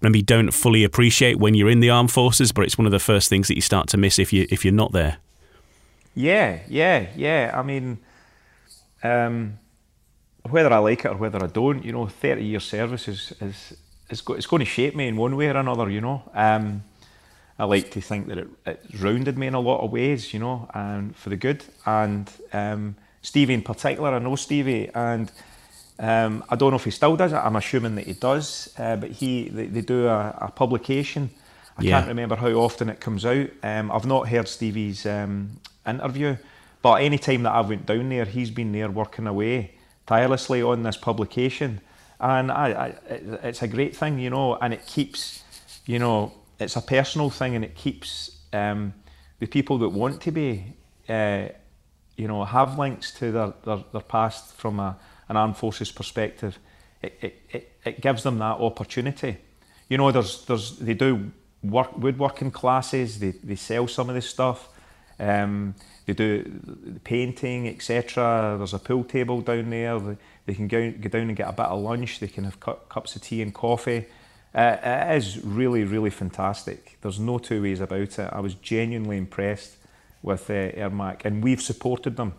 maybe 0.00 0.22
don't 0.22 0.50
fully 0.52 0.84
appreciate 0.84 1.38
when 1.38 1.54
you're 1.54 1.70
in 1.70 1.80
the 1.80 1.90
armed 1.90 2.12
forces 2.12 2.52
but 2.52 2.64
it's 2.64 2.78
one 2.78 2.86
of 2.86 2.92
the 2.92 2.98
first 2.98 3.28
things 3.28 3.48
that 3.48 3.56
you 3.56 3.60
start 3.60 3.88
to 3.88 3.96
miss 3.96 4.18
if 4.18 4.32
you 4.32 4.46
if 4.50 4.64
you're 4.64 4.74
not 4.74 4.92
there 4.92 5.18
yeah 6.14 6.60
yeah 6.68 7.06
yeah 7.16 7.52
I 7.54 7.62
mean 7.62 7.98
um, 9.02 9.58
whether 10.48 10.72
I 10.72 10.78
like 10.78 11.04
it 11.04 11.08
or 11.08 11.16
whether 11.16 11.42
I 11.42 11.46
don't, 11.46 11.84
you 11.84 11.92
know, 11.92 12.06
30 12.06 12.44
year 12.44 12.60
service 12.60 13.08
is, 13.08 13.32
is, 13.40 13.76
is 14.10 14.20
go, 14.20 14.34
it's 14.34 14.46
going 14.46 14.60
to 14.60 14.66
shape 14.66 14.94
me 14.94 15.08
in 15.08 15.16
one 15.16 15.36
way 15.36 15.48
or 15.48 15.56
another, 15.56 15.90
you 15.90 16.00
know. 16.00 16.22
Um, 16.34 16.82
I 17.58 17.64
like 17.64 17.90
to 17.92 18.00
think 18.00 18.28
that 18.28 18.38
it, 18.38 18.48
it's 18.66 19.00
rounded 19.00 19.36
me 19.36 19.48
in 19.48 19.54
a 19.54 19.60
lot 19.60 19.80
of 19.80 19.90
ways, 19.90 20.32
you 20.32 20.38
know, 20.38 20.68
and 20.74 21.16
for 21.16 21.30
the 21.30 21.36
good. 21.36 21.64
And 21.84 22.30
um, 22.52 22.96
Stevie 23.22 23.54
in 23.54 23.62
particular, 23.62 24.10
I 24.10 24.18
know 24.20 24.36
Stevie, 24.36 24.90
and 24.94 25.30
um, 25.98 26.44
I 26.48 26.54
don't 26.54 26.70
know 26.70 26.76
if 26.76 26.84
he 26.84 26.92
still 26.92 27.16
does 27.16 27.32
it. 27.32 27.36
I'm 27.36 27.56
assuming 27.56 27.96
that 27.96 28.06
he 28.06 28.12
does, 28.12 28.72
uh, 28.78 28.96
but 28.96 29.10
he 29.10 29.48
they, 29.48 29.66
they 29.66 29.80
do 29.80 30.06
a, 30.06 30.36
a, 30.40 30.50
publication. 30.52 31.30
I 31.76 31.82
yeah. 31.82 31.98
can't 31.98 32.08
remember 32.08 32.36
how 32.36 32.50
often 32.50 32.88
it 32.88 33.00
comes 33.00 33.26
out. 33.26 33.48
Um, 33.62 33.90
I've 33.90 34.06
not 34.06 34.28
heard 34.28 34.46
Stevie's 34.46 35.04
um, 35.06 35.58
interview, 35.86 36.36
but 36.82 37.02
any 37.02 37.18
time 37.18 37.42
that 37.42 37.52
I 37.52 37.60
went 37.60 37.86
down 37.86 38.08
there, 38.08 38.24
he's 38.24 38.50
been 38.50 38.72
there 38.72 38.90
working 38.90 39.26
away 39.26 39.74
tirelessly 40.06 40.62
on 40.62 40.82
this 40.82 40.96
publication, 40.96 41.80
and 42.20 42.50
I, 42.50 42.68
I, 42.70 42.94
it's 43.44 43.62
a 43.62 43.68
great 43.68 43.96
thing, 43.96 44.18
you 44.18 44.30
know, 44.30 44.56
and 44.56 44.72
it 44.72 44.86
keeps, 44.86 45.42
you 45.86 45.98
know, 45.98 46.32
it's 46.58 46.76
a 46.76 46.82
personal 46.82 47.30
thing, 47.30 47.54
and 47.54 47.64
it 47.64 47.74
keeps 47.74 48.38
um, 48.52 48.94
the 49.38 49.46
people 49.46 49.78
that 49.78 49.90
want 49.90 50.20
to 50.22 50.32
be, 50.32 50.76
uh, 51.08 51.48
you 52.16 52.26
know, 52.26 52.44
have 52.44 52.78
links 52.78 53.12
to 53.14 53.30
their, 53.30 53.54
their, 53.64 53.84
their 53.92 54.00
past 54.02 54.54
from 54.54 54.80
a, 54.80 54.96
an 55.28 55.36
armed 55.36 55.56
forces 55.56 55.92
perspective. 55.92 56.58
It, 57.02 57.18
it, 57.20 57.42
it, 57.50 57.72
it 57.84 58.00
gives 58.00 58.22
them 58.22 58.38
that 58.38 58.58
opportunity. 58.58 59.36
You 59.88 59.98
know, 59.98 60.10
there's 60.10 60.44
there's 60.46 60.78
they 60.78 60.94
do 60.94 61.30
work 61.62 61.96
woodworking 61.96 62.50
classes. 62.50 63.20
They 63.20 63.30
they 63.30 63.54
sell 63.56 63.86
some 63.86 64.08
of 64.08 64.14
this 64.14 64.28
stuff. 64.28 64.68
Um, 65.18 65.74
they 66.06 66.14
do 66.14 66.98
painting, 67.04 67.68
etc. 67.68 68.54
There's 68.56 68.74
a 68.74 68.78
pool 68.78 69.04
table 69.04 69.40
down 69.40 69.70
there. 69.70 69.98
They, 69.98 70.16
they 70.46 70.54
can 70.54 70.68
go, 70.68 70.90
go 70.92 71.08
down 71.08 71.28
and 71.28 71.36
get 71.36 71.48
a 71.48 71.52
bit 71.52 71.66
of 71.66 71.80
lunch. 71.80 72.20
They 72.20 72.28
can 72.28 72.44
have 72.44 72.60
cu- 72.60 72.76
cups 72.88 73.16
of 73.16 73.22
tea 73.22 73.42
and 73.42 73.52
coffee. 73.52 74.06
Uh, 74.54 74.76
it 74.82 75.16
is 75.16 75.44
really, 75.44 75.84
really 75.84 76.10
fantastic. 76.10 76.96
There's 77.02 77.20
no 77.20 77.38
two 77.38 77.62
ways 77.62 77.80
about 77.80 78.18
it. 78.18 78.30
I 78.32 78.40
was 78.40 78.54
genuinely 78.54 79.18
impressed 79.18 79.76
with 80.22 80.48
uh, 80.50 80.72
ERMAC, 80.72 81.24
and 81.24 81.44
we've 81.44 81.60
supported 81.60 82.16
them. 82.16 82.34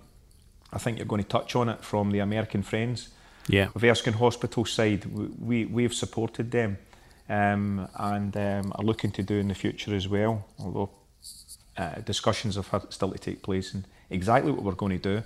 I 0.73 0.77
think 0.79 0.97
you're 0.97 1.05
going 1.05 1.23
to 1.23 1.29
touch 1.29 1.55
on 1.55 1.69
it 1.69 1.83
from 1.83 2.11
the 2.11 2.19
American 2.19 2.63
Friends. 2.63 3.09
Yeah. 3.47 3.69
Of 3.73 3.83
Erskine 3.83 4.13
Hospital 4.13 4.65
side, 4.65 5.05
we, 5.05 5.65
we, 5.65 5.83
have 5.83 5.93
supported 5.93 6.51
them 6.51 6.77
um, 7.27 7.87
and 7.95 8.35
um, 8.37 8.73
are 8.75 8.83
looking 8.83 9.11
to 9.13 9.23
do 9.23 9.35
in 9.35 9.47
the 9.47 9.55
future 9.55 9.95
as 9.95 10.07
well, 10.07 10.45
although 10.59 10.91
uh, 11.79 12.01
discussions 12.05 12.55
have 12.55 12.67
had 12.67 12.93
still 12.93 13.11
to 13.11 13.17
take 13.17 13.41
place 13.41 13.73
and 13.73 13.85
exactly 14.09 14.51
what 14.51 14.63
we're 14.63 14.73
going 14.73 14.99
to 14.99 15.15
do. 15.15 15.23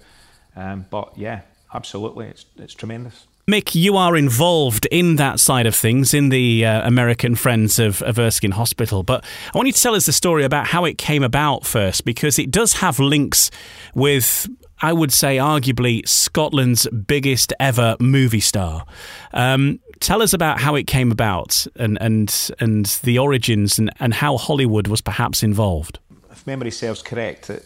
Um, 0.55 0.85
but 0.89 1.17
yeah, 1.17 1.41
absolutely, 1.73 2.27
it's 2.27 2.45
it's 2.57 2.75
tremendous. 2.75 3.25
Mick, 3.45 3.75
you 3.75 3.97
are 3.97 4.15
involved 4.15 4.87
in 4.89 5.17
that 5.17 5.37
side 5.37 5.65
of 5.65 5.75
things 5.75 6.13
in 6.13 6.29
the 6.29 6.65
uh, 6.65 6.87
American 6.87 7.35
Friends 7.35 7.77
of, 7.77 8.01
of 8.03 8.17
Erskine 8.17 8.51
Hospital. 8.51 9.03
But 9.03 9.25
I 9.53 9.57
want 9.57 9.67
you 9.67 9.73
to 9.73 9.81
tell 9.81 9.95
us 9.95 10.05
the 10.05 10.13
story 10.13 10.45
about 10.45 10.67
how 10.67 10.85
it 10.85 10.97
came 10.97 11.23
about 11.23 11.65
first, 11.65 12.05
because 12.05 12.39
it 12.39 12.51
does 12.51 12.75
have 12.75 12.99
links 12.99 13.51
with, 13.93 14.47
I 14.81 14.93
would 14.93 15.11
say, 15.11 15.35
arguably 15.37 16.07
Scotland's 16.07 16.87
biggest 16.87 17.51
ever 17.59 17.97
movie 17.99 18.39
star. 18.39 18.85
Um, 19.33 19.81
tell 19.99 20.21
us 20.21 20.31
about 20.31 20.61
how 20.61 20.75
it 20.75 20.87
came 20.87 21.11
about 21.11 21.67
and, 21.75 21.97
and, 21.99 22.51
and 22.61 22.85
the 23.03 23.19
origins 23.19 23.77
and, 23.77 23.91
and 23.99 24.13
how 24.13 24.37
Hollywood 24.37 24.87
was 24.87 25.01
perhaps 25.01 25.43
involved 25.43 25.99
memory 26.45 26.71
serves 26.71 27.01
correct, 27.01 27.49
it, 27.49 27.65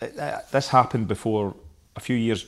it, 0.00 0.14
it, 0.16 0.44
this 0.50 0.68
happened 0.68 1.08
before 1.08 1.54
a 1.96 2.00
few 2.00 2.16
years 2.16 2.46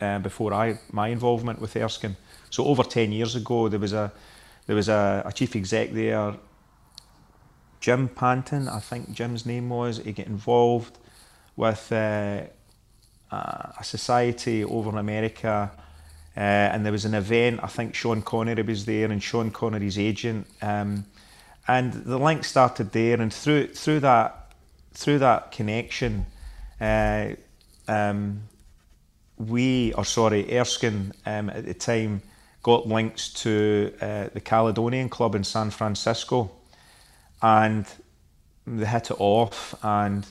uh, 0.00 0.18
before 0.18 0.52
I 0.52 0.78
my 0.90 1.08
involvement 1.08 1.60
with 1.60 1.76
Erskine. 1.76 2.16
So 2.50 2.64
over 2.64 2.82
ten 2.82 3.12
years 3.12 3.34
ago, 3.34 3.68
there 3.68 3.80
was 3.80 3.92
a 3.92 4.12
there 4.66 4.76
was 4.76 4.88
a, 4.88 5.22
a 5.26 5.32
chief 5.32 5.56
exec 5.56 5.92
there, 5.92 6.34
Jim 7.80 8.08
Panton, 8.08 8.68
I 8.68 8.78
think 8.78 9.12
Jim's 9.12 9.44
name 9.44 9.68
was. 9.68 9.98
He 9.98 10.12
got 10.12 10.26
involved 10.26 10.98
with 11.56 11.90
uh, 11.90 12.42
a 13.30 13.82
society 13.82 14.62
over 14.64 14.90
in 14.90 14.98
America 14.98 15.70
uh, 16.36 16.40
and 16.40 16.84
there 16.84 16.92
was 16.92 17.04
an 17.04 17.14
event. 17.14 17.60
I 17.62 17.66
think 17.66 17.94
Sean 17.94 18.22
Connery 18.22 18.62
was 18.62 18.86
there, 18.86 19.10
and 19.10 19.22
Sean 19.22 19.50
Connery's 19.50 19.98
agent, 19.98 20.46
um, 20.62 21.04
and 21.68 21.92
the 21.92 22.18
link 22.18 22.44
started 22.44 22.92
there. 22.92 23.20
And 23.20 23.32
through 23.32 23.68
through 23.68 24.00
that 24.00 24.41
through 24.92 25.18
that 25.20 25.52
connection, 25.52 26.26
uh, 26.80 27.30
um, 27.88 28.42
we, 29.36 29.92
or 29.94 30.04
sorry, 30.04 30.56
Erskine 30.56 31.12
um, 31.26 31.50
at 31.50 31.64
the 31.64 31.74
time 31.74 32.22
got 32.62 32.86
links 32.86 33.32
to 33.32 33.92
uh, 34.00 34.28
the 34.32 34.40
Caledonian 34.40 35.08
Club 35.08 35.34
in 35.34 35.44
San 35.44 35.70
Francisco, 35.70 36.50
and 37.40 37.86
they 38.66 38.86
hit 38.86 39.10
it 39.10 39.16
off. 39.18 39.74
And 39.82 40.26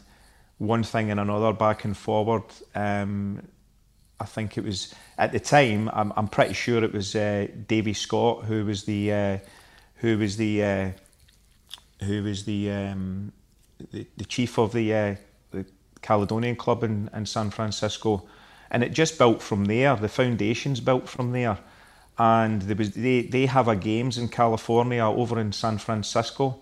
one 0.57 0.83
thing 0.83 1.11
and 1.11 1.19
another, 1.19 1.53
back 1.53 1.83
and 1.85 1.97
forward. 1.97 2.43
Um, 2.75 3.47
I 4.19 4.25
think 4.25 4.57
it 4.57 4.63
was 4.63 4.93
at 5.17 5.31
the 5.31 5.39
time. 5.39 5.89
I'm, 5.91 6.13
I'm 6.15 6.27
pretty 6.27 6.53
sure 6.53 6.83
it 6.83 6.93
was 6.93 7.15
uh, 7.15 7.47
Davy 7.67 7.93
Scott 7.93 8.45
who 8.45 8.65
was 8.65 8.83
the 8.83 9.11
uh, 9.11 9.37
who 9.95 10.19
was 10.19 10.37
the 10.37 10.63
uh, 10.63 10.91
who 12.03 12.23
was 12.23 12.45
the, 12.45 12.71
um, 12.71 13.31
the, 13.91 14.05
the 14.17 14.25
chief 14.25 14.57
of 14.57 14.73
the 14.73 14.93
uh, 14.93 15.15
the 15.51 15.65
Caledonian 16.01 16.55
Club 16.55 16.83
in, 16.83 17.09
in 17.13 17.25
San 17.25 17.49
Francisco, 17.49 18.27
and 18.69 18.83
it 18.83 18.93
just 18.93 19.17
built 19.17 19.41
from 19.41 19.65
there. 19.65 19.95
The 19.95 20.09
foundations 20.09 20.79
built 20.79 21.07
from 21.09 21.31
there, 21.31 21.57
and 22.17 22.61
there 22.63 22.75
was 22.75 22.91
they 22.91 23.21
they 23.23 23.45
have 23.45 23.67
a 23.67 23.75
games 23.75 24.17
in 24.17 24.29
California 24.29 25.03
over 25.05 25.39
in 25.39 25.51
San 25.51 25.77
Francisco. 25.77 26.59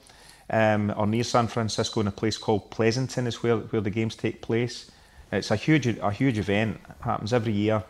Um, 0.51 0.91
or 0.97 1.05
near 1.05 1.23
San 1.23 1.45
Francisco 1.45 1.99
in 1.99 2.07
a 2.07 2.11
place 2.11 2.35
called 2.35 2.71
Pleasanton 2.71 3.27
is 3.27 3.43
where, 3.43 3.57
where 3.57 3.83
the 3.83 3.91
games 3.91 4.15
take 4.15 4.41
place 4.41 4.89
it's 5.31 5.51
a 5.51 5.55
huge, 5.55 5.87
a 5.87 6.11
huge 6.11 6.39
event. 6.39 6.79
It 6.89 7.03
happens 7.03 7.33
every 7.33 7.53
year, 7.53 7.83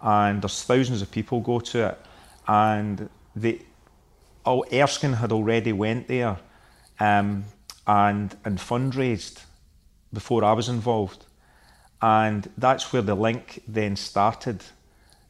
and 0.00 0.42
there's 0.42 0.62
thousands 0.62 1.02
of 1.02 1.10
people 1.10 1.40
go 1.40 1.60
to 1.60 1.88
it. 1.88 1.98
And 2.46 3.08
the, 3.34 3.60
oh, 4.46 4.64
Erskine 4.72 5.14
had 5.14 5.32
already 5.32 5.72
went 5.72 6.06
there, 6.06 6.36
um, 7.00 7.44
and 7.86 8.36
and 8.44 8.58
fundraised 8.58 9.44
before 10.12 10.44
I 10.44 10.52
was 10.52 10.68
involved, 10.68 11.24
and 12.00 12.48
that's 12.56 12.92
where 12.92 13.02
the 13.02 13.14
link 13.14 13.62
then 13.68 13.96
started. 13.96 14.62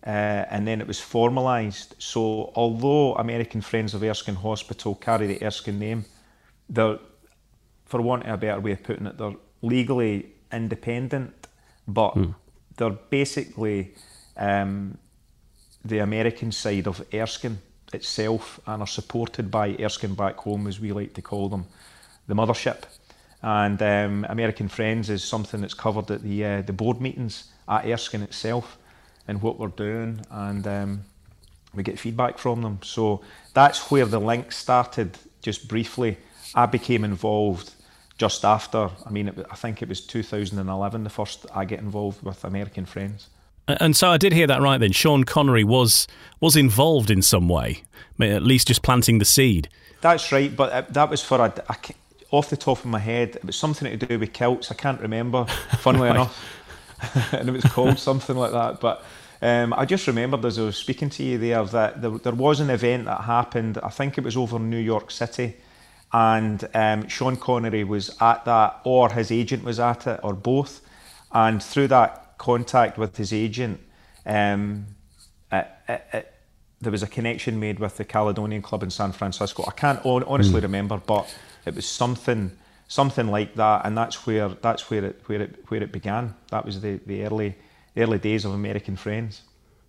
Uh, 0.07 0.45
and 0.51 0.69
then 0.69 0.83
it 0.83 0.87
was 0.87 1.01
formalised. 1.01 1.95
So, 1.97 2.53
although 2.55 3.15
American 3.15 3.63
Friends 3.63 3.95
of 3.95 4.03
Erskine 4.03 4.35
Hospital 4.35 4.95
carry 4.95 5.27
the 5.27 5.43
Erskine 5.43 5.79
name, 5.79 6.05
they're, 6.69 6.99
for 7.87 8.03
want 8.03 8.25
of 8.25 8.35
a 8.35 8.37
better 8.37 8.61
way 8.61 8.73
of 8.73 8.83
putting 8.83 9.07
it, 9.07 9.17
they're 9.17 9.33
legally 9.63 10.27
independent 10.53 11.45
but 11.87 12.15
mm. 12.15 12.35
they're 12.77 12.91
basically 12.91 13.95
um, 14.37 14.99
the 15.85 15.99
American 15.99 16.53
side 16.53 16.87
of 16.87 17.05
Erskine 17.13 17.59
itself 17.93 18.61
and 18.67 18.83
are 18.83 18.87
supported 18.87 19.51
by 19.51 19.77
Erskine 19.79 20.15
back 20.15 20.37
home, 20.37 20.67
as 20.67 20.81
we 20.81 20.93
like 20.93 21.15
to 21.15 21.23
call 21.23 21.49
them, 21.49 21.67
the 22.27 22.35
mothership. 22.35 22.83
And 23.43 23.81
um, 23.83 24.27
American 24.29 24.69
Friends 24.69 25.11
is 25.11 25.23
something 25.23 25.61
that's 25.61 25.75
covered 25.75 26.11
at 26.11 26.23
the 26.23 26.45
uh, 26.45 26.63
the 26.63 26.73
board 26.73 27.01
meetings 27.01 27.53
at 27.69 27.85
Erskine 27.87 28.23
itself 28.23 28.79
and 29.29 29.43
what 29.43 29.59
we're 29.59 29.69
doing, 29.69 30.25
and 30.31 30.67
um, 30.67 31.05
we 31.75 31.83
get 31.83 31.99
feedback 31.99 32.39
from 32.39 32.63
them. 32.63 32.79
So 32.83 33.21
that's 33.53 33.91
where 33.91 34.07
the 34.07 34.21
link 34.21 34.53
started. 34.53 35.19
Just 35.43 35.69
briefly, 35.69 36.17
I 36.55 36.65
became 36.67 37.05
involved 37.05 37.73
just 38.17 38.45
after. 38.45 38.91
I 39.05 39.11
mean, 39.11 39.29
it, 39.29 39.47
I 39.51 39.57
think 39.57 39.83
it 39.83 39.89
was 39.89 40.01
2011 40.01 41.05
the 41.05 41.11
first 41.11 41.47
I 41.55 41.65
get 41.65 41.81
involved 41.81 42.23
with 42.23 42.45
American 42.45 42.87
Friends. 42.87 43.29
And 43.67 43.97
so 43.97 44.11
I 44.11 44.19
did 44.19 44.33
hear 44.33 44.47
that 44.47 44.61
right 44.61 44.79
then. 44.79 44.93
Sean 44.93 45.25
Connery 45.25 45.65
was 45.65 46.07
was 46.41 46.57
involved 46.57 47.11
in 47.11 47.23
some 47.23 47.49
way, 47.49 47.83
at 48.21 48.43
least 48.43 48.69
just 48.69 48.83
planting 48.83 49.19
the 49.19 49.25
seed. 49.25 49.69
That's 50.03 50.31
right, 50.33 50.55
but 50.55 50.73
uh, 50.73 50.83
that 50.91 51.09
was 51.09 51.23
for 51.23 51.41
a, 51.41 51.53
a, 51.69 51.77
off 52.37 52.51
the 52.51 52.57
top 52.57 52.79
of 52.79 52.87
my 52.87 52.99
head. 52.99 53.37
It 53.37 53.45
was 53.45 53.57
something 53.57 53.99
to 53.99 54.07
do 54.07 54.19
with 54.19 54.33
kilts. 54.33 54.71
I 54.71 54.75
can't 54.75 55.01
remember. 55.01 55.47
Funnily 55.79 56.11
enough, 56.11 57.33
and 57.33 57.49
it 57.49 57.53
was 57.53 57.65
called 57.65 57.99
something 57.99 58.37
like 58.37 58.53
that. 58.53 58.81
But 58.81 59.05
um, 59.43 59.73
I 59.73 59.85
just 59.85 60.07
remembered 60.07 60.45
as 60.45 60.59
I 60.59 60.63
was 60.63 60.77
speaking 60.77 61.11
to 61.11 61.23
you 61.23 61.39
there 61.39 61.65
that 61.65 62.03
there, 62.03 62.11
there 62.11 62.35
was 62.35 62.61
an 62.61 62.71
event 62.71 63.07
that 63.07 63.23
happened. 63.23 63.79
I 63.83 63.89
think 63.89 64.19
it 64.19 64.25
was 64.25 64.37
over 64.37 64.57
in 64.57 64.71
New 64.71 64.79
York 64.79 65.11
City 65.11 65.57
and 66.15 66.69
um, 66.75 67.09
Sean 67.09 67.37
Connery 67.37 67.83
was 67.83 68.17
at 68.21 68.45
that, 68.45 68.81
or 68.85 69.11
his 69.11 69.33
agent 69.33 69.65
was 69.65 69.81
at 69.81 70.07
it, 70.07 70.21
or 70.23 70.33
both. 70.33 70.81
And 71.33 71.61
through 71.61 71.89
that 71.89 72.39
contact 72.39 72.97
with 72.97 73.17
his 73.17 73.33
agent, 73.33 73.81
um, 74.25 74.87
it, 75.51 75.67
it, 75.89 76.07
it, 76.13 76.35
there 76.81 76.93
was 76.93 77.03
a 77.03 77.09
connection 77.09 77.59
made 77.59 77.81
with 77.81 77.97
the 77.97 78.05
Caledonian 78.05 78.63
Club 78.63 78.85
in 78.85 78.91
San 78.91 79.11
Francisco. 79.11 79.65
I 79.67 79.73
can't 79.73 80.01
honestly 80.07 80.61
mm. 80.61 80.63
remember, 80.63 81.03
but 81.05 81.37
it 81.67 81.75
was 81.75 81.87
something 81.87 82.53
something 82.89 83.29
like 83.29 83.55
that, 83.55 83.85
and 83.85 83.97
that's 83.97 84.27
where 84.27 84.49
that's 84.49 84.91
where 84.91 85.05
it 85.05 85.23
where 85.27 85.43
it 85.43 85.65
where 85.69 85.83
it 85.83 85.93
began. 85.93 86.35
That 86.51 86.65
was 86.65 86.81
the, 86.81 87.01
the 87.07 87.25
early 87.25 87.57
early 87.97 88.19
days 88.19 88.45
of 88.45 88.53
American 88.53 88.97
Friends. 88.97 89.43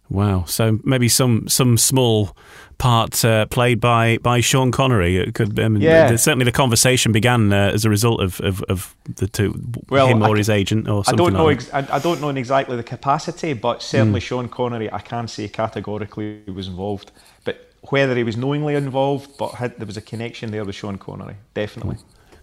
Wow. 0.09 0.43
So 0.45 0.79
maybe 0.83 1.09
some 1.09 1.47
some 1.47 1.77
small 1.77 2.35
part 2.77 3.25
uh, 3.25 3.45
played 3.47 3.79
by, 3.79 4.17
by 4.17 4.39
Sean 4.39 4.71
Connery. 4.71 5.17
It 5.17 5.33
could. 5.33 5.59
I 5.59 5.67
mean, 5.67 5.81
yeah. 5.81 6.15
certainly, 6.15 6.45
the 6.45 6.51
conversation 6.51 7.11
began 7.11 7.51
uh, 7.51 7.71
as 7.73 7.85
a 7.85 7.89
result 7.89 8.21
of, 8.21 8.39
of, 8.41 8.61
of, 8.63 8.95
the 9.15 9.27
two, 9.27 9.59
well, 9.89 10.07
him 10.07 10.21
or 10.21 10.35
I, 10.35 10.37
his 10.37 10.49
agent, 10.49 10.87
or 10.87 11.03
something. 11.03 11.25
I 11.25 11.29
don't 11.29 11.33
know. 11.33 11.45
Like 11.45 11.57
ex- 11.57 11.73
I, 11.73 11.95
I, 11.95 11.99
don't 11.99 12.21
know 12.21 12.29
in 12.29 12.37
exactly 12.37 12.75
the 12.75 12.83
capacity, 12.83 13.53
but 13.53 13.81
certainly 13.81 14.19
mm. 14.19 14.23
Sean 14.23 14.47
Connery, 14.47 14.91
I 14.91 14.99
can 14.99 15.27
say 15.27 15.47
categorically 15.47 16.41
was 16.53 16.67
involved. 16.67 17.11
But 17.43 17.64
whether 17.91 18.15
he 18.15 18.23
was 18.23 18.37
knowingly 18.37 18.75
involved, 18.75 19.37
but 19.37 19.51
had, 19.55 19.77
there 19.77 19.87
was 19.87 19.97
a 19.97 20.01
connection 20.01 20.51
there 20.51 20.63
with 20.63 20.75
Sean 20.75 20.97
Connery, 20.97 21.35
definitely. 21.53 21.97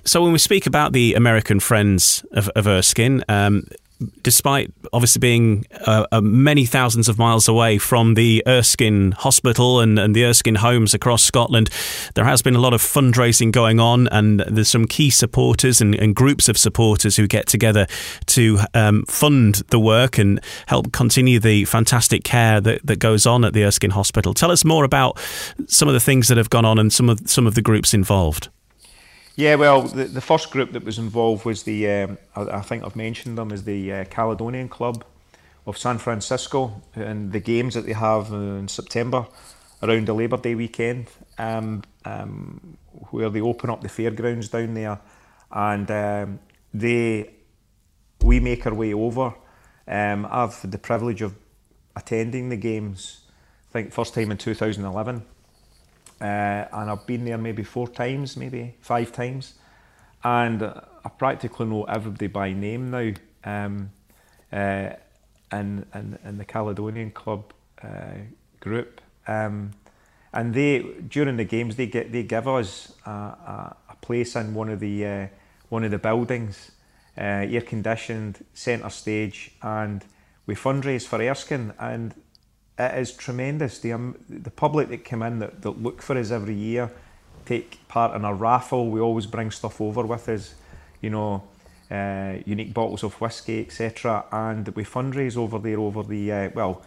So 0.05 0.23
when 0.23 0.33
we 0.33 0.39
speak 0.39 0.67
about 0.67 0.93
the 0.93 1.15
American 1.15 1.61
friends 1.61 2.25
of, 2.33 2.49
of 2.51 2.67
Erskine, 2.67 3.23
um, 3.29 3.67
despite 4.23 4.73
obviously 4.93 5.21
being 5.21 5.65
uh, 5.87 6.07
uh, 6.13 6.21
many 6.21 6.67
thousands 6.67 7.09
of 7.09 7.19
miles 7.19 7.49
away 7.49 7.79
from 7.79 8.15
the 8.15 8.43
Erskine 8.47 9.13
Hospital 9.13 9.81
and, 9.81 9.99
and, 9.99 10.15
the 10.15 10.25
Erskine 10.25 10.57
homes 10.57 10.95
across 10.95 11.23
Scotland, 11.23 11.71
there 12.15 12.25
has 12.25 12.43
been 12.43 12.55
a 12.55 12.61
lot 12.61 12.75
of 12.75 12.83
fundraising 12.83 13.51
going 13.51 13.81
on, 13.81 14.09
and 14.09 14.41
there's 14.41 14.69
some 14.69 14.87
key 14.87 15.11
supporters 15.11 15.81
and, 15.81 15.95
and 15.95 16.15
groups 16.15 16.49
of 16.49 16.59
supporters 16.59 17.17
who 17.17 17.27
get 17.27 17.47
together 17.47 17.87
to 18.27 18.59
um, 18.75 19.05
fund 19.05 19.63
the 19.69 19.79
work 19.81 20.19
and 20.19 20.41
help 20.67 20.93
continue 20.93 21.41
the 21.41 21.65
fantastic 21.65 22.25
care 22.25 22.61
that, 22.61 22.85
that 22.87 22.99
goes 22.99 23.27
on 23.27 23.45
at 23.45 23.53
the 23.53 23.65
Erskine 23.65 23.91
Hospital. 23.91 24.35
Tell 24.35 24.51
us 24.51 24.65
more 24.65 24.85
about 24.85 25.19
some 25.67 25.89
of 25.89 25.95
the 25.95 26.01
things 26.01 26.29
that 26.29 26.37
have 26.37 26.51
gone 26.51 26.65
on 26.65 26.79
and 26.79 26.93
some 26.93 27.09
of 27.09 27.21
some 27.27 27.47
of 27.47 27.55
the 27.55 27.63
groups 27.63 27.95
involved. 27.95 28.49
Yeah, 29.35 29.55
well, 29.55 29.83
the, 29.83 30.05
the 30.05 30.21
first 30.21 30.51
group 30.51 30.73
that 30.73 30.85
was 30.85 30.99
involved 30.99 31.47
was 31.47 31.63
the, 31.63 31.89
um, 31.89 32.19
I, 32.37 32.59
I, 32.59 32.61
think 32.61 32.85
I've 32.85 32.97
mentioned 32.97 33.39
them, 33.39 33.51
is 33.51 33.65
the 33.65 33.93
uh, 33.93 34.05
Caledonian 34.05 34.69
Club 34.69 35.05
of 35.67 35.79
San 35.79 35.97
Francisco 35.97 36.83
and 36.95 37.33
the 37.33 37.41
games 37.41 37.75
that 37.75 37.87
they 37.87 37.95
have 37.95 38.31
in 38.31 38.69
September 38.69 39.27
around 39.83 40.07
the 40.07 40.13
Labour 40.13 40.37
Day 40.37 40.55
weekend, 40.55 41.09
um, 41.39 41.83
um, 42.05 42.77
where 43.11 43.31
they 43.31 43.41
open 43.41 43.71
up 43.71 43.81
the 43.81 43.89
fairgrounds 43.89 44.51
down 44.51 44.75
there, 44.75 45.01
and 45.51 45.91
um, 45.91 46.39
they, 46.75 47.31
we 48.23 48.39
make 48.39 48.67
our 48.67 48.75
way 48.75 48.93
over. 48.93 49.35
Um, 49.89 50.29
I've 50.31 50.71
the 50.71 50.79
privilege 50.79 51.23
of 51.23 51.35
attending 51.97 52.51
the 52.51 52.57
games. 52.57 53.23
I 53.71 53.73
think 53.73 53.93
first 53.93 54.15
time 54.15 54.31
in 54.31 54.37
2011 54.37 55.25
uh, 56.23 56.69
and 56.73 56.91
I've 56.91 57.07
been 57.07 57.25
there 57.25 57.37
maybe 57.37 57.65
four 57.65 57.89
times, 57.89 58.37
maybe 58.37 58.77
five 58.81 59.11
times, 59.11 59.55
and 60.23 60.63
I 60.63 61.09
practically 61.19 61.67
know 61.67 61.83
everybody 61.85 62.29
by 62.29 62.53
name 62.53 62.91
now. 62.91 63.13
Um, 63.45 63.91
uh, 64.53 64.91
in, 65.53 65.85
the 66.39 66.45
Caledonian 66.45 67.11
Club 67.11 67.53
uh, 67.83 68.15
group, 68.61 69.01
um, 69.27 69.73
and 70.33 70.55
they 70.55 70.79
during 71.09 71.37
the 71.37 71.45
games 71.45 71.77
they 71.77 71.87
get 71.87 72.13
they 72.13 72.23
give 72.23 72.49
us 72.49 72.95
a, 73.05 73.11
a, 73.11 73.77
a 73.91 73.97
place 74.01 74.37
in 74.37 74.55
one 74.55 74.69
of 74.69 74.81
the 74.81 75.05
uh, 75.05 75.27
one 75.69 75.85
of 75.85 75.91
the 75.91 75.99
buildings, 75.99 76.71
uh, 77.19 77.21
air 77.21 77.61
conditioned, 77.61 78.45
centre 78.55 78.91
stage, 78.91 79.53
and 79.63 80.05
we 80.47 80.55
fundraise 80.55 81.07
for 81.07 81.21
Erskine, 81.21 81.73
and 81.79 82.15
it 82.87 82.99
is 82.99 83.13
tremendous. 83.13 83.79
The 83.79 83.93
um, 83.93 84.17
the 84.29 84.51
public 84.51 84.89
that 84.89 85.05
come 85.05 85.23
in 85.23 85.39
that, 85.41 85.63
that 85.63 85.83
look 85.83 86.03
for 86.03 86.17
us 86.17 86.31
every 86.31 86.55
year, 86.55 86.91
take 87.45 87.87
part 87.89 88.15
in 88.15 88.25
a 88.25 88.35
raffle. 88.35 88.91
We 88.91 89.01
always 89.01 89.27
bring 89.27 89.51
stuff 89.51 89.81
over 89.81 90.03
with 90.03 90.29
us, 90.29 90.55
you 91.01 91.11
know, 91.11 91.43
uh, 91.91 92.39
unique 92.47 92.73
bottles 92.73 93.03
of 93.03 93.21
whiskey, 93.21 93.61
etc. 93.61 94.25
And 94.33 94.69
we 94.69 94.85
fundraise 94.85 95.37
over 95.37 95.59
there 95.59 95.79
over 95.79 96.03
the 96.03 96.33
uh, 96.33 96.51
well, 96.55 96.83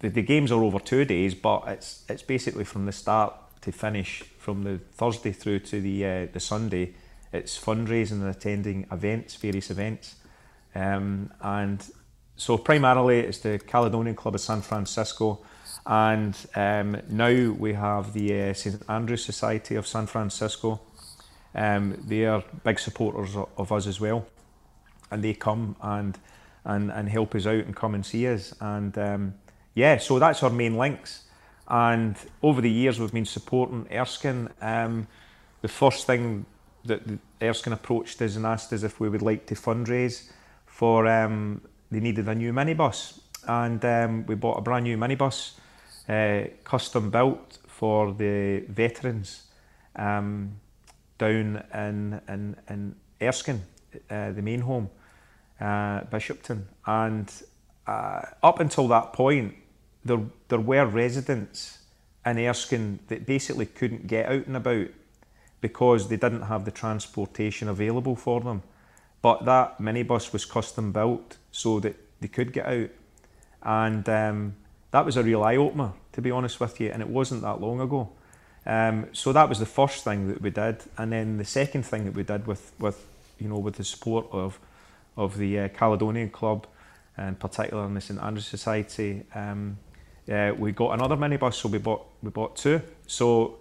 the, 0.00 0.08
the 0.08 0.22
games 0.22 0.52
are 0.52 0.62
over 0.62 0.78
two 0.78 1.04
days, 1.04 1.34
but 1.34 1.64
it's 1.66 2.04
it's 2.08 2.22
basically 2.22 2.64
from 2.64 2.86
the 2.86 2.92
start 2.92 3.34
to 3.62 3.72
finish, 3.72 4.22
from 4.38 4.62
the 4.62 4.78
Thursday 4.92 5.32
through 5.32 5.60
to 5.60 5.80
the 5.80 6.06
uh, 6.06 6.26
the 6.32 6.40
Sunday. 6.40 6.94
It's 7.32 7.58
fundraising 7.58 8.22
and 8.22 8.28
attending 8.28 8.86
events, 8.90 9.34
various 9.34 9.70
events, 9.70 10.14
um, 10.74 11.32
and 11.42 11.84
so 12.36 12.58
primarily 12.58 13.20
it's 13.20 13.38
the 13.38 13.58
Caledonian 13.58 14.16
Club 14.16 14.34
of 14.34 14.40
San 14.40 14.62
Francisco 14.62 15.40
And 15.86 16.36
um, 16.56 17.00
now 17.08 17.52
we 17.52 17.74
have 17.74 18.12
the 18.12 18.50
uh, 18.50 18.54
St 18.54 18.82
Andrews 18.88 19.24
Society 19.24 19.76
of 19.76 19.86
San 19.86 20.06
Francisco. 20.06 20.80
Um, 21.54 22.02
they 22.06 22.26
are 22.26 22.42
big 22.64 22.80
supporters 22.80 23.36
of, 23.36 23.72
us 23.72 23.86
as 23.86 24.00
well, 24.00 24.26
and 25.10 25.22
they 25.22 25.34
come 25.34 25.76
and 25.80 26.18
and 26.64 26.90
and 26.90 27.08
help 27.08 27.34
us 27.36 27.46
out 27.46 27.64
and 27.64 27.76
come 27.76 27.94
and 27.94 28.04
see 28.04 28.26
us. 28.26 28.54
And 28.60 28.98
um, 28.98 29.34
yeah, 29.74 29.98
so 29.98 30.18
that's 30.18 30.42
our 30.42 30.50
main 30.50 30.76
links. 30.76 31.24
And 31.68 32.16
over 32.42 32.60
the 32.60 32.70
years, 32.70 32.98
we've 32.98 33.12
been 33.12 33.24
supporting 33.24 33.86
Erskine. 33.92 34.50
Um, 34.60 35.06
the 35.62 35.68
first 35.68 36.06
thing 36.06 36.46
that 36.84 37.02
Erskine 37.40 37.72
approached 37.74 38.20
us 38.22 38.36
and 38.36 38.44
asked 38.46 38.72
us 38.72 38.82
if 38.82 39.00
we 39.00 39.08
would 39.08 39.22
like 39.22 39.46
to 39.46 39.54
fundraise 39.54 40.30
for. 40.66 41.06
They 41.90 42.00
needed 42.00 42.28
a 42.28 42.34
new 42.34 42.52
minibus, 42.52 43.20
and 43.46 43.84
um, 43.84 44.26
we 44.26 44.34
bought 44.34 44.58
a 44.58 44.62
brand 44.62 44.84
new 44.84 44.96
minibus 44.96 45.52
uh, 46.08 46.48
custom 46.64 47.10
built 47.10 47.58
for 47.66 48.12
the 48.12 48.64
veterans 48.68 49.44
um, 49.96 50.60
down 51.18 51.62
in, 51.74 52.20
in, 52.28 52.56
in 52.68 52.96
Erskine, 53.20 53.62
uh, 54.10 54.32
the 54.32 54.42
main 54.42 54.60
home, 54.60 54.90
uh, 55.60 56.00
Bishopton. 56.02 56.64
And 56.86 57.30
uh, 57.86 58.22
up 58.42 58.60
until 58.60 58.88
that 58.88 59.12
point, 59.12 59.54
there, 60.04 60.20
there 60.48 60.60
were 60.60 60.86
residents 60.86 61.78
in 62.24 62.38
Erskine 62.38 62.98
that 63.08 63.26
basically 63.26 63.66
couldn't 63.66 64.06
get 64.06 64.26
out 64.26 64.46
and 64.46 64.56
about 64.56 64.88
because 65.60 66.08
they 66.08 66.16
didn't 66.16 66.42
have 66.42 66.64
the 66.64 66.70
transportation 66.70 67.68
available 67.68 68.16
for 68.16 68.40
them. 68.40 68.62
But 69.22 69.44
that 69.44 69.78
minibus 69.78 70.32
was 70.32 70.44
custom 70.44 70.92
built 70.92 71.36
so 71.50 71.80
that 71.80 71.96
they 72.20 72.28
could 72.28 72.52
get 72.52 72.66
out. 72.66 72.90
And 73.62 74.08
um, 74.08 74.56
that 74.90 75.04
was 75.04 75.16
a 75.16 75.22
real 75.22 75.42
eye 75.42 75.56
opener, 75.56 75.92
to 76.12 76.22
be 76.22 76.30
honest 76.30 76.60
with 76.60 76.80
you, 76.80 76.90
and 76.90 77.02
it 77.02 77.08
wasn't 77.08 77.42
that 77.42 77.60
long 77.60 77.80
ago. 77.80 78.10
Um, 78.64 79.06
so 79.12 79.32
that 79.32 79.48
was 79.48 79.58
the 79.58 79.66
first 79.66 80.04
thing 80.04 80.28
that 80.28 80.40
we 80.40 80.50
did, 80.50 80.78
and 80.98 81.12
then 81.12 81.38
the 81.38 81.44
second 81.44 81.84
thing 81.84 82.04
that 82.04 82.14
we 82.14 82.24
did 82.24 82.46
with, 82.46 82.72
with 82.78 83.06
you 83.38 83.48
know, 83.48 83.58
with 83.58 83.76
the 83.76 83.84
support 83.84 84.26
of 84.32 84.58
of 85.16 85.38
the 85.38 85.60
uh, 85.60 85.68
Caledonian 85.68 86.30
Club, 86.30 86.66
and 87.16 87.38
particularly 87.38 87.88
in 87.88 87.94
the 87.94 88.00
St 88.00 88.20
Andrews 88.20 88.46
Society, 88.46 89.22
um, 89.34 89.78
uh, 90.30 90.52
we 90.58 90.72
got 90.72 90.92
another 90.92 91.16
minibus, 91.16 91.54
so 91.54 91.68
we 91.68 91.78
bought 91.78 92.06
we 92.22 92.30
bought 92.30 92.56
two. 92.56 92.82
So 93.06 93.58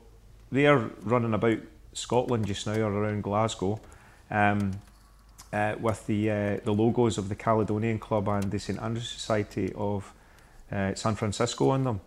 they're 0.52 0.90
running 1.04 1.34
about 1.34 1.60
Scotland 1.94 2.46
just 2.46 2.66
now, 2.66 2.74
or 2.74 2.92
around 2.92 3.24
Glasgow. 3.24 3.80
Um, 4.32 4.72
uh, 5.56 5.76
with 5.80 6.06
the 6.08 6.30
uh, 6.30 6.58
the 6.64 6.74
logos 6.74 7.18
of 7.18 7.30
the 7.30 7.36
Caledonian 7.36 7.98
Club 7.98 8.28
and 8.28 8.52
the 8.52 8.60
St 8.60 8.80
Andrews 8.82 9.10
Society 9.10 9.72
of 9.76 10.14
uh, 10.72 10.94
San 10.96 11.16
Francisco 11.16 11.70
on 11.70 11.84
them. 11.84 12.02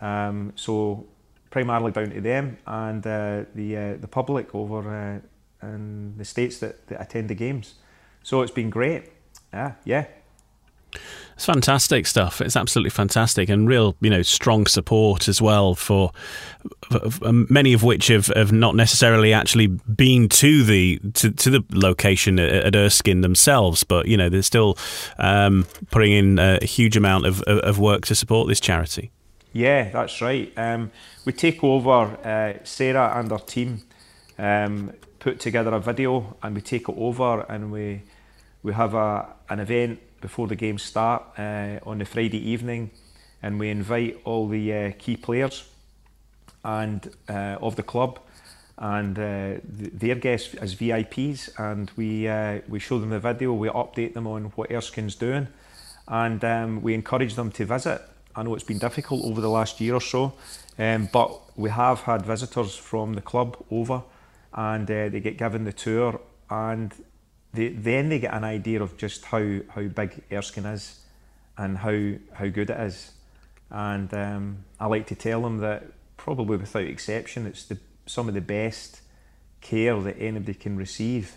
Um, 0.00 0.52
so 0.54 1.06
primarily 1.50 1.92
down 1.92 2.10
to 2.10 2.20
them 2.20 2.58
and 2.66 3.06
uh, 3.06 3.44
the 3.54 3.76
uh, 3.76 3.96
the 3.96 4.08
public 4.08 4.54
over 4.54 5.22
in 5.62 6.14
the 6.16 6.24
states 6.24 6.58
that, 6.58 6.86
that 6.88 7.00
attend 7.00 7.28
the 7.28 7.34
games. 7.34 7.74
So 8.22 8.42
it's 8.42 8.52
been 8.52 8.70
great. 8.70 9.04
Yeah, 9.52 9.72
yeah. 9.84 10.04
It's 11.40 11.46
fantastic 11.46 12.06
stuff. 12.06 12.42
It's 12.42 12.54
absolutely 12.54 12.90
fantastic, 12.90 13.48
and 13.48 13.66
real, 13.66 13.96
you 14.02 14.10
know, 14.10 14.20
strong 14.20 14.66
support 14.66 15.26
as 15.26 15.40
well 15.40 15.74
for, 15.74 16.12
for 16.90 17.26
um, 17.26 17.46
many 17.48 17.72
of 17.72 17.82
which 17.82 18.08
have, 18.08 18.26
have 18.26 18.52
not 18.52 18.76
necessarily 18.76 19.32
actually 19.32 19.68
been 19.68 20.28
to 20.28 20.62
the 20.62 21.00
to, 21.14 21.30
to 21.30 21.48
the 21.48 21.64
location 21.72 22.38
at, 22.38 22.50
at 22.50 22.76
Erskine 22.76 23.22
themselves, 23.22 23.84
but 23.84 24.06
you 24.06 24.18
know 24.18 24.28
they're 24.28 24.42
still 24.42 24.76
um, 25.16 25.66
putting 25.90 26.12
in 26.12 26.38
a 26.38 26.62
huge 26.62 26.94
amount 26.94 27.24
of, 27.24 27.40
of 27.44 27.78
work 27.78 28.04
to 28.04 28.14
support 28.14 28.46
this 28.46 28.60
charity. 28.60 29.10
Yeah, 29.54 29.88
that's 29.88 30.20
right. 30.20 30.52
Um, 30.58 30.90
we 31.24 31.32
take 31.32 31.64
over. 31.64 32.18
Uh, 32.22 32.62
Sarah 32.64 33.18
and 33.18 33.30
her 33.30 33.38
team 33.38 33.80
um, 34.38 34.92
put 35.18 35.40
together 35.40 35.72
a 35.72 35.80
video, 35.80 36.36
and 36.42 36.54
we 36.54 36.60
take 36.60 36.86
it 36.90 36.94
over, 36.98 37.46
and 37.48 37.72
we 37.72 38.02
we 38.62 38.74
have 38.74 38.92
a 38.92 39.26
an 39.48 39.60
event 39.60 40.00
before 40.20 40.48
the 40.48 40.56
games 40.56 40.82
start 40.82 41.22
uh, 41.38 41.78
on 41.84 41.98
the 41.98 42.04
Friday 42.04 42.50
evening, 42.50 42.90
and 43.42 43.58
we 43.58 43.70
invite 43.70 44.20
all 44.24 44.48
the 44.48 44.72
uh, 44.72 44.92
key 44.98 45.16
players 45.16 45.64
and 46.64 47.10
uh, 47.28 47.56
of 47.60 47.76
the 47.76 47.82
club 47.82 48.20
and 48.80 49.18
uh, 49.18 49.60
th- 49.78 49.92
their 49.92 50.14
guests 50.14 50.54
as 50.54 50.74
VIPs, 50.74 51.50
and 51.58 51.90
we 51.96 52.26
uh, 52.26 52.60
we 52.68 52.78
show 52.78 52.98
them 52.98 53.10
the 53.10 53.20
video, 53.20 53.52
we 53.52 53.68
update 53.68 54.14
them 54.14 54.26
on 54.26 54.44
what 54.56 54.70
Erskine's 54.70 55.14
doing, 55.14 55.48
and 56.08 56.42
um, 56.44 56.82
we 56.82 56.94
encourage 56.94 57.34
them 57.34 57.50
to 57.52 57.66
visit. 57.66 58.00
I 58.34 58.42
know 58.42 58.54
it's 58.54 58.64
been 58.64 58.78
difficult 58.78 59.24
over 59.24 59.40
the 59.40 59.50
last 59.50 59.80
year 59.80 59.94
or 59.94 60.00
so, 60.00 60.32
um, 60.78 61.08
but 61.12 61.38
we 61.56 61.68
have 61.68 62.00
had 62.00 62.24
visitors 62.24 62.74
from 62.74 63.14
the 63.14 63.20
club 63.20 63.56
over, 63.70 64.02
and 64.54 64.90
uh, 64.90 65.08
they 65.10 65.20
get 65.20 65.36
given 65.36 65.64
the 65.64 65.74
tour, 65.74 66.18
and 66.48 66.94
they, 67.52 67.68
then 67.68 68.08
they 68.08 68.18
get 68.18 68.34
an 68.34 68.44
idea 68.44 68.82
of 68.82 68.96
just 68.96 69.24
how, 69.24 69.60
how 69.68 69.82
big 69.82 70.22
Erskine 70.32 70.66
is 70.66 71.00
and 71.58 71.78
how, 71.78 72.12
how 72.32 72.48
good 72.48 72.70
it 72.70 72.80
is. 72.80 73.12
And 73.70 74.12
um, 74.14 74.64
I 74.78 74.86
like 74.86 75.06
to 75.08 75.14
tell 75.14 75.42
them 75.42 75.58
that 75.58 75.84
probably 76.16 76.56
without 76.56 76.84
exception, 76.84 77.46
it's 77.46 77.64
the, 77.64 77.78
some 78.06 78.28
of 78.28 78.34
the 78.34 78.40
best 78.40 79.00
care 79.60 79.98
that 80.00 80.16
anybody 80.18 80.54
can 80.54 80.76
receive 80.76 81.36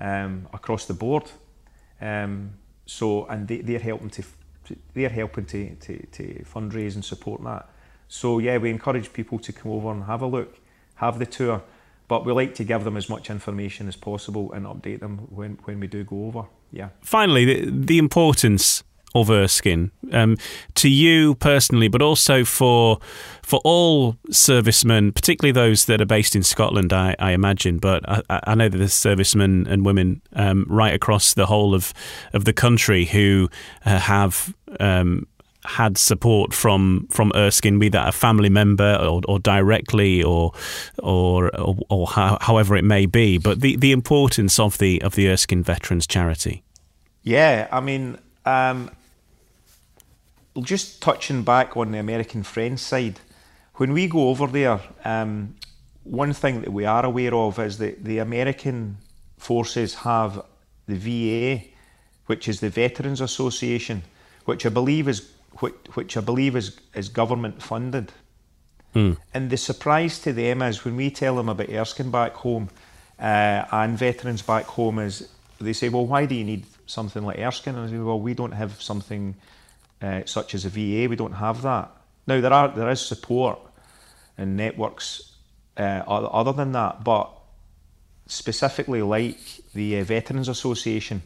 um, 0.00 0.48
across 0.52 0.86
the 0.86 0.94
board. 0.94 1.30
Um, 2.00 2.52
so, 2.86 3.26
and 3.26 3.46
they, 3.46 3.58
they're 3.58 3.78
helping 3.78 4.10
to 4.10 4.24
they're 4.94 5.08
helping 5.08 5.46
to, 5.46 5.74
to, 5.76 6.06
to 6.06 6.44
fundraise 6.44 6.94
and 6.94 7.04
support 7.04 7.42
that. 7.44 7.68
So 8.08 8.38
yeah, 8.38 8.58
we 8.58 8.70
encourage 8.70 9.12
people 9.12 9.38
to 9.40 9.52
come 9.52 9.72
over 9.72 9.90
and 9.92 10.04
have 10.04 10.22
a 10.22 10.26
look, 10.26 10.58
have 10.96 11.18
the 11.18 11.26
tour. 11.26 11.62
But 12.10 12.26
we 12.26 12.32
like 12.32 12.56
to 12.56 12.64
give 12.64 12.82
them 12.82 12.96
as 12.96 13.08
much 13.08 13.30
information 13.30 13.86
as 13.86 13.94
possible 13.94 14.52
and 14.52 14.66
update 14.66 14.98
them 14.98 15.18
when, 15.30 15.58
when 15.62 15.78
we 15.78 15.86
do 15.86 16.02
go 16.02 16.26
over. 16.26 16.46
Yeah. 16.72 16.88
Finally, 17.02 17.44
the, 17.44 17.70
the 17.70 17.98
importance 17.98 18.82
of 19.14 19.30
Erskine 19.30 19.92
um, 20.10 20.36
to 20.74 20.88
you 20.88 21.36
personally, 21.36 21.86
but 21.86 22.02
also 22.02 22.44
for 22.44 22.98
for 23.42 23.60
all 23.62 24.16
servicemen, 24.28 25.12
particularly 25.12 25.52
those 25.52 25.84
that 25.84 26.00
are 26.00 26.06
based 26.06 26.34
in 26.34 26.42
Scotland, 26.42 26.92
I, 26.92 27.14
I 27.20 27.30
imagine. 27.30 27.78
But 27.78 28.02
I, 28.08 28.22
I, 28.28 28.56
know 28.56 28.68
that 28.68 28.78
there's 28.78 28.92
servicemen 28.92 29.68
and 29.68 29.86
women 29.86 30.20
um, 30.32 30.66
right 30.68 30.92
across 30.92 31.34
the 31.34 31.46
whole 31.46 31.76
of 31.76 31.94
of 32.32 32.44
the 32.44 32.52
country 32.52 33.04
who 33.04 33.48
uh, 33.86 33.98
have 34.00 34.52
um, 34.80 35.28
had 35.64 35.98
support 35.98 36.54
from 36.54 37.06
from 37.10 37.32
Erskine, 37.34 37.78
be 37.78 37.88
that 37.90 38.08
a 38.08 38.12
family 38.12 38.48
member 38.48 38.96
or, 38.96 39.20
or 39.28 39.38
directly 39.38 40.22
or 40.22 40.52
or 40.98 41.54
or, 41.56 41.76
or 41.88 42.06
how, 42.06 42.38
however 42.40 42.76
it 42.76 42.84
may 42.84 43.06
be. 43.06 43.38
But 43.38 43.60
the, 43.60 43.76
the 43.76 43.92
importance 43.92 44.58
of 44.58 44.78
the 44.78 45.02
of 45.02 45.14
the 45.14 45.28
Erskine 45.28 45.62
Veterans 45.62 46.06
Charity. 46.06 46.62
Yeah, 47.22 47.68
I 47.70 47.80
mean, 47.80 48.18
um, 48.46 48.90
just 50.62 51.02
touching 51.02 51.42
back 51.42 51.76
on 51.76 51.92
the 51.92 51.98
American 51.98 52.42
Friends 52.42 52.80
side, 52.80 53.20
when 53.74 53.92
we 53.92 54.06
go 54.06 54.30
over 54.30 54.46
there, 54.46 54.80
um, 55.04 55.54
one 56.04 56.32
thing 56.32 56.62
that 56.62 56.72
we 56.72 56.86
are 56.86 57.04
aware 57.04 57.34
of 57.34 57.58
is 57.58 57.78
that 57.78 58.04
the 58.04 58.18
American 58.18 58.96
forces 59.36 59.94
have 59.94 60.42
the 60.86 60.96
VA, 60.96 61.64
which 62.26 62.48
is 62.48 62.60
the 62.60 62.70
Veterans 62.70 63.20
Association, 63.20 64.02
which 64.46 64.64
I 64.64 64.70
believe 64.70 65.08
is 65.08 65.30
which, 65.58 65.74
which 65.94 66.16
I 66.16 66.20
believe 66.20 66.56
is, 66.56 66.78
is 66.94 67.08
government 67.08 67.62
funded. 67.62 68.12
Mm. 68.94 69.16
And 69.34 69.50
the 69.50 69.56
surprise 69.56 70.18
to 70.20 70.32
them 70.32 70.62
is 70.62 70.84
when 70.84 70.96
we 70.96 71.10
tell 71.10 71.36
them 71.36 71.48
about 71.48 71.68
Erskine 71.68 72.10
back 72.10 72.34
home 72.34 72.68
uh, 73.18 73.64
and 73.70 73.98
veterans 73.98 74.42
back 74.42 74.64
home 74.64 74.98
is 74.98 75.28
they 75.60 75.72
say, 75.74 75.90
well, 75.90 76.06
why 76.06 76.24
do 76.24 76.34
you 76.34 76.44
need 76.44 76.64
something 76.86 77.22
like 77.22 77.38
Erskine? 77.38 77.74
And 77.76 77.86
I 77.86 77.90
say, 77.90 77.98
well, 77.98 78.18
we 78.18 78.34
don't 78.34 78.52
have 78.52 78.80
something 78.80 79.36
uh, 80.00 80.22
such 80.24 80.54
as 80.54 80.64
a 80.64 80.70
VA. 80.70 81.08
We 81.08 81.16
don't 81.16 81.34
have 81.34 81.62
that. 81.62 81.90
Now 82.26 82.40
there 82.40 82.52
are 82.52 82.68
there 82.68 82.88
is 82.90 83.00
support 83.00 83.58
and 84.38 84.56
networks 84.56 85.34
uh, 85.76 86.02
other 86.06 86.52
than 86.52 86.72
that, 86.72 87.04
but 87.04 87.30
specifically 88.26 89.02
like 89.02 89.38
the 89.74 90.00
uh, 90.00 90.04
Veterans 90.04 90.48
Association, 90.48 91.22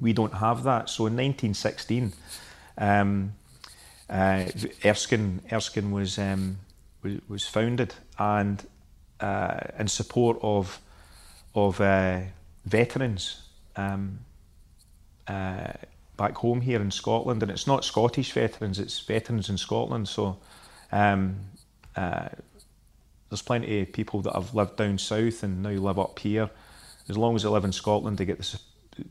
we 0.00 0.12
don't 0.12 0.34
have 0.34 0.64
that. 0.64 0.90
So 0.90 1.06
in 1.06 1.14
1916 1.16 2.12
um, 2.78 3.34
uh, 4.08 4.44
Erskine, 4.84 5.42
Erskine 5.50 5.90
was, 5.90 6.18
um, 6.18 6.58
was, 7.28 7.46
founded 7.46 7.94
and 8.18 8.64
uh, 9.20 9.58
in 9.78 9.88
support 9.88 10.38
of 10.42 10.80
of 11.54 11.80
uh, 11.80 12.20
veterans 12.66 13.42
um, 13.76 14.18
uh, 15.26 15.72
back 16.16 16.34
home 16.36 16.60
here 16.60 16.80
in 16.80 16.90
Scotland, 16.90 17.42
and 17.42 17.50
it's 17.50 17.66
not 17.66 17.84
Scottish 17.84 18.32
veterans; 18.32 18.78
it's 18.78 19.00
veterans 19.00 19.48
in 19.48 19.56
Scotland. 19.56 20.08
So 20.08 20.38
um, 20.92 21.36
uh, 21.96 22.28
there's 23.30 23.42
plenty 23.42 23.80
of 23.80 23.92
people 23.92 24.20
that 24.22 24.34
have 24.34 24.54
lived 24.54 24.76
down 24.76 24.98
south 24.98 25.42
and 25.42 25.62
now 25.62 25.70
live 25.70 25.98
up 25.98 26.18
here. 26.18 26.50
As 27.08 27.16
long 27.16 27.36
as 27.36 27.42
they 27.42 27.48
live 27.48 27.64
in 27.64 27.72
Scotland, 27.72 28.18
they 28.18 28.24
get 28.24 28.38
the, 28.38 28.58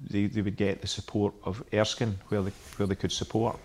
they, 0.10 0.28
they 0.28 0.42
would 0.42 0.58
get 0.58 0.82
the 0.82 0.88
support 0.88 1.34
of 1.44 1.64
Erskine 1.74 2.18
where 2.30 2.42
they 2.42 2.52
where 2.78 2.88
they 2.88 2.96
could 2.96 3.12
support. 3.12 3.58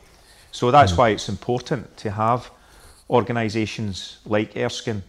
So 0.52 0.70
that's 0.70 0.92
mm. 0.92 0.98
why 0.98 1.08
it's 1.10 1.28
important 1.28 1.96
to 1.98 2.10
have 2.10 2.50
organisations 3.08 4.18
like 4.24 4.56
Erskine 4.56 5.02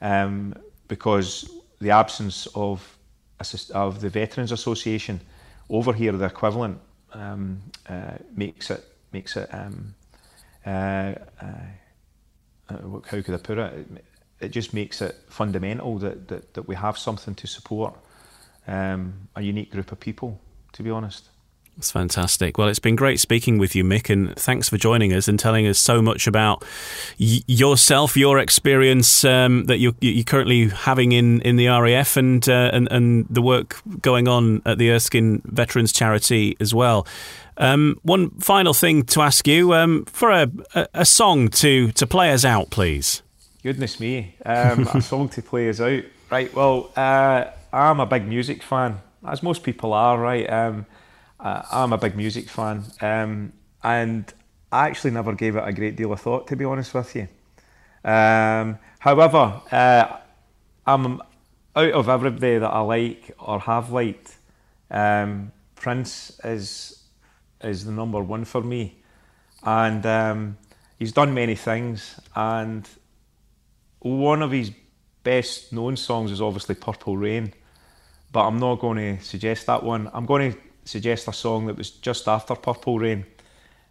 um, 0.00 0.54
because 0.88 1.50
the 1.80 1.90
absence 1.90 2.46
of 2.54 2.98
of 3.74 4.00
the 4.00 4.08
Veterans 4.08 4.52
Association 4.52 5.20
over 5.68 5.92
here, 5.92 6.12
the 6.12 6.26
equivalent 6.26 6.78
um, 7.12 7.60
uh, 7.88 8.18
makes 8.36 8.70
it 8.70 8.84
makes 9.12 9.36
it. 9.36 9.48
Um, 9.52 9.94
uh, 10.64 11.14
uh, 11.40 11.54
how 12.68 13.20
could 13.20 13.34
I 13.34 13.38
put 13.38 13.58
it? 13.58 13.86
It 14.40 14.48
just 14.50 14.74
makes 14.74 15.02
it 15.02 15.14
fundamental 15.28 15.98
that, 15.98 16.28
that, 16.28 16.54
that 16.54 16.68
we 16.68 16.74
have 16.74 16.96
something 16.96 17.34
to 17.34 17.46
support 17.46 17.94
um, 18.66 19.28
a 19.36 19.42
unique 19.42 19.70
group 19.70 19.92
of 19.92 20.00
people. 20.00 20.40
To 20.72 20.82
be 20.82 20.90
honest. 20.90 21.28
That's 21.76 21.90
fantastic. 21.90 22.58
Well, 22.58 22.68
it's 22.68 22.78
been 22.78 22.96
great 22.96 23.18
speaking 23.18 23.56
with 23.56 23.74
you, 23.74 23.82
Mick, 23.82 24.10
and 24.10 24.36
thanks 24.36 24.68
for 24.68 24.76
joining 24.76 25.14
us 25.14 25.26
and 25.26 25.38
telling 25.38 25.66
us 25.66 25.78
so 25.78 26.02
much 26.02 26.26
about 26.26 26.62
y- 27.18 27.40
yourself, 27.46 28.14
your 28.14 28.38
experience 28.38 29.24
um, 29.24 29.64
that 29.64 29.78
you're, 29.78 29.94
you're, 30.02 30.22
currently 30.22 30.68
having 30.68 31.12
in, 31.12 31.40
in 31.40 31.56
the 31.56 31.68
RAF, 31.68 32.18
and, 32.18 32.46
uh, 32.46 32.70
and 32.74 32.88
and 32.92 33.26
the 33.30 33.40
work 33.40 33.80
going 34.02 34.28
on 34.28 34.60
at 34.66 34.76
the 34.76 34.90
Erskine 34.90 35.40
Veterans 35.46 35.94
Charity 35.94 36.58
as 36.60 36.74
well. 36.74 37.06
Um, 37.56 37.98
one 38.02 38.30
final 38.38 38.74
thing 38.74 39.04
to 39.04 39.22
ask 39.22 39.46
you 39.48 39.72
um, 39.72 40.04
for 40.04 40.30
a, 40.30 40.50
a, 40.74 40.88
a, 40.94 41.04
song 41.06 41.48
to 41.48 41.90
to 41.92 42.06
play 42.06 42.32
us 42.32 42.44
out, 42.44 42.68
please. 42.70 43.22
Goodness 43.62 43.98
me, 43.98 44.36
um, 44.44 44.88
a 44.92 45.00
song 45.00 45.30
to 45.30 45.42
play 45.42 45.70
us 45.70 45.80
out. 45.80 46.04
Right. 46.30 46.52
Well, 46.54 46.90
uh, 46.96 47.46
I'm 47.72 48.00
a 48.00 48.06
big 48.06 48.26
music 48.26 48.62
fan, 48.62 49.00
as 49.26 49.42
most 49.42 49.62
people 49.62 49.92
are. 49.92 50.18
Right. 50.18 50.48
Um, 50.50 50.86
uh, 51.38 51.62
I'm 51.72 51.92
a 51.92 51.98
big 51.98 52.16
music 52.16 52.48
fan, 52.48 52.84
um, 53.00 53.52
and 53.82 54.32
I 54.70 54.86
actually 54.86 55.10
never 55.10 55.32
gave 55.32 55.56
it 55.56 55.64
a 55.66 55.72
great 55.72 55.96
deal 55.96 56.12
of 56.12 56.20
thought, 56.20 56.46
to 56.48 56.56
be 56.56 56.64
honest 56.64 56.94
with 56.94 57.16
you. 57.16 57.28
Um, 58.04 58.78
however, 59.00 59.60
uh, 59.70 60.18
I'm 60.86 61.20
out 61.74 61.92
of 61.92 62.08
everybody 62.08 62.58
that 62.58 62.70
I 62.70 62.80
like 62.80 63.34
or 63.38 63.58
have 63.60 63.90
liked. 63.90 64.36
Um, 64.90 65.52
Prince 65.74 66.38
is 66.44 67.02
is 67.62 67.84
the 67.84 67.92
number 67.92 68.20
one 68.20 68.44
for 68.44 68.60
me, 68.60 69.02
and 69.64 70.04
um, 70.06 70.56
he's 70.98 71.12
done 71.12 71.34
many 71.34 71.54
things. 71.54 72.20
And 72.36 72.88
one 74.00 74.42
of 74.42 74.50
his 74.50 74.70
best 75.22 75.72
known 75.72 75.96
songs 75.96 76.30
is 76.30 76.40
obviously 76.40 76.74
"Purple 76.74 77.16
Rain," 77.16 77.52
but 78.32 78.46
I'm 78.46 78.58
not 78.58 78.80
going 78.80 79.18
to 79.18 79.24
suggest 79.24 79.66
that 79.66 79.82
one. 79.82 80.10
I'm 80.12 80.26
going 80.26 80.52
to 80.52 80.58
suggest 80.84 81.28
a 81.28 81.32
song 81.32 81.66
that 81.66 81.76
was 81.76 81.90
just 81.90 82.26
after 82.26 82.54
Purple 82.54 82.98
Rain, 82.98 83.26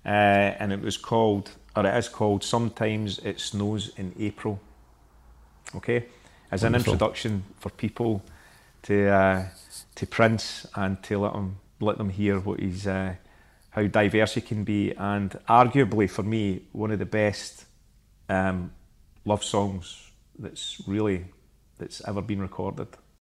uh, 0.05 0.09
and 0.09 0.73
it 0.73 0.81
was 0.81 0.97
called, 0.97 1.51
or 1.75 1.85
it 1.85 1.95
is 1.95 2.09
called, 2.09 2.43
Sometimes 2.43 3.19
It 3.19 3.39
Snows 3.39 3.91
in 3.97 4.13
April. 4.19 4.59
Okay, 5.75 6.05
as 6.51 6.63
Wonderful. 6.63 6.67
an 6.67 6.75
introduction 6.75 7.43
for 7.59 7.69
people 7.69 8.21
to 8.83 9.07
uh, 9.07 9.45
to 9.95 10.07
Prince 10.07 10.65
and 10.75 11.01
to 11.03 11.19
let 11.19 11.33
them 11.33 11.57
let 11.79 11.97
them 11.97 12.09
hear 12.09 12.39
what 12.39 12.59
he's 12.59 12.87
uh, 12.87 13.15
how 13.69 13.83
diverse 13.83 14.33
he 14.33 14.41
can 14.41 14.63
be, 14.63 14.91
and 14.93 15.39
arguably 15.47 16.09
for 16.09 16.23
me 16.23 16.63
one 16.71 16.91
of 16.91 16.99
the 16.99 17.05
best 17.05 17.65
um, 18.27 18.71
love 19.23 19.43
songs 19.43 20.11
that's 20.37 20.81
really 20.87 21.25
that's 21.77 22.01
ever 22.07 22.21
been 22.21 22.41
recorded. 22.41 22.87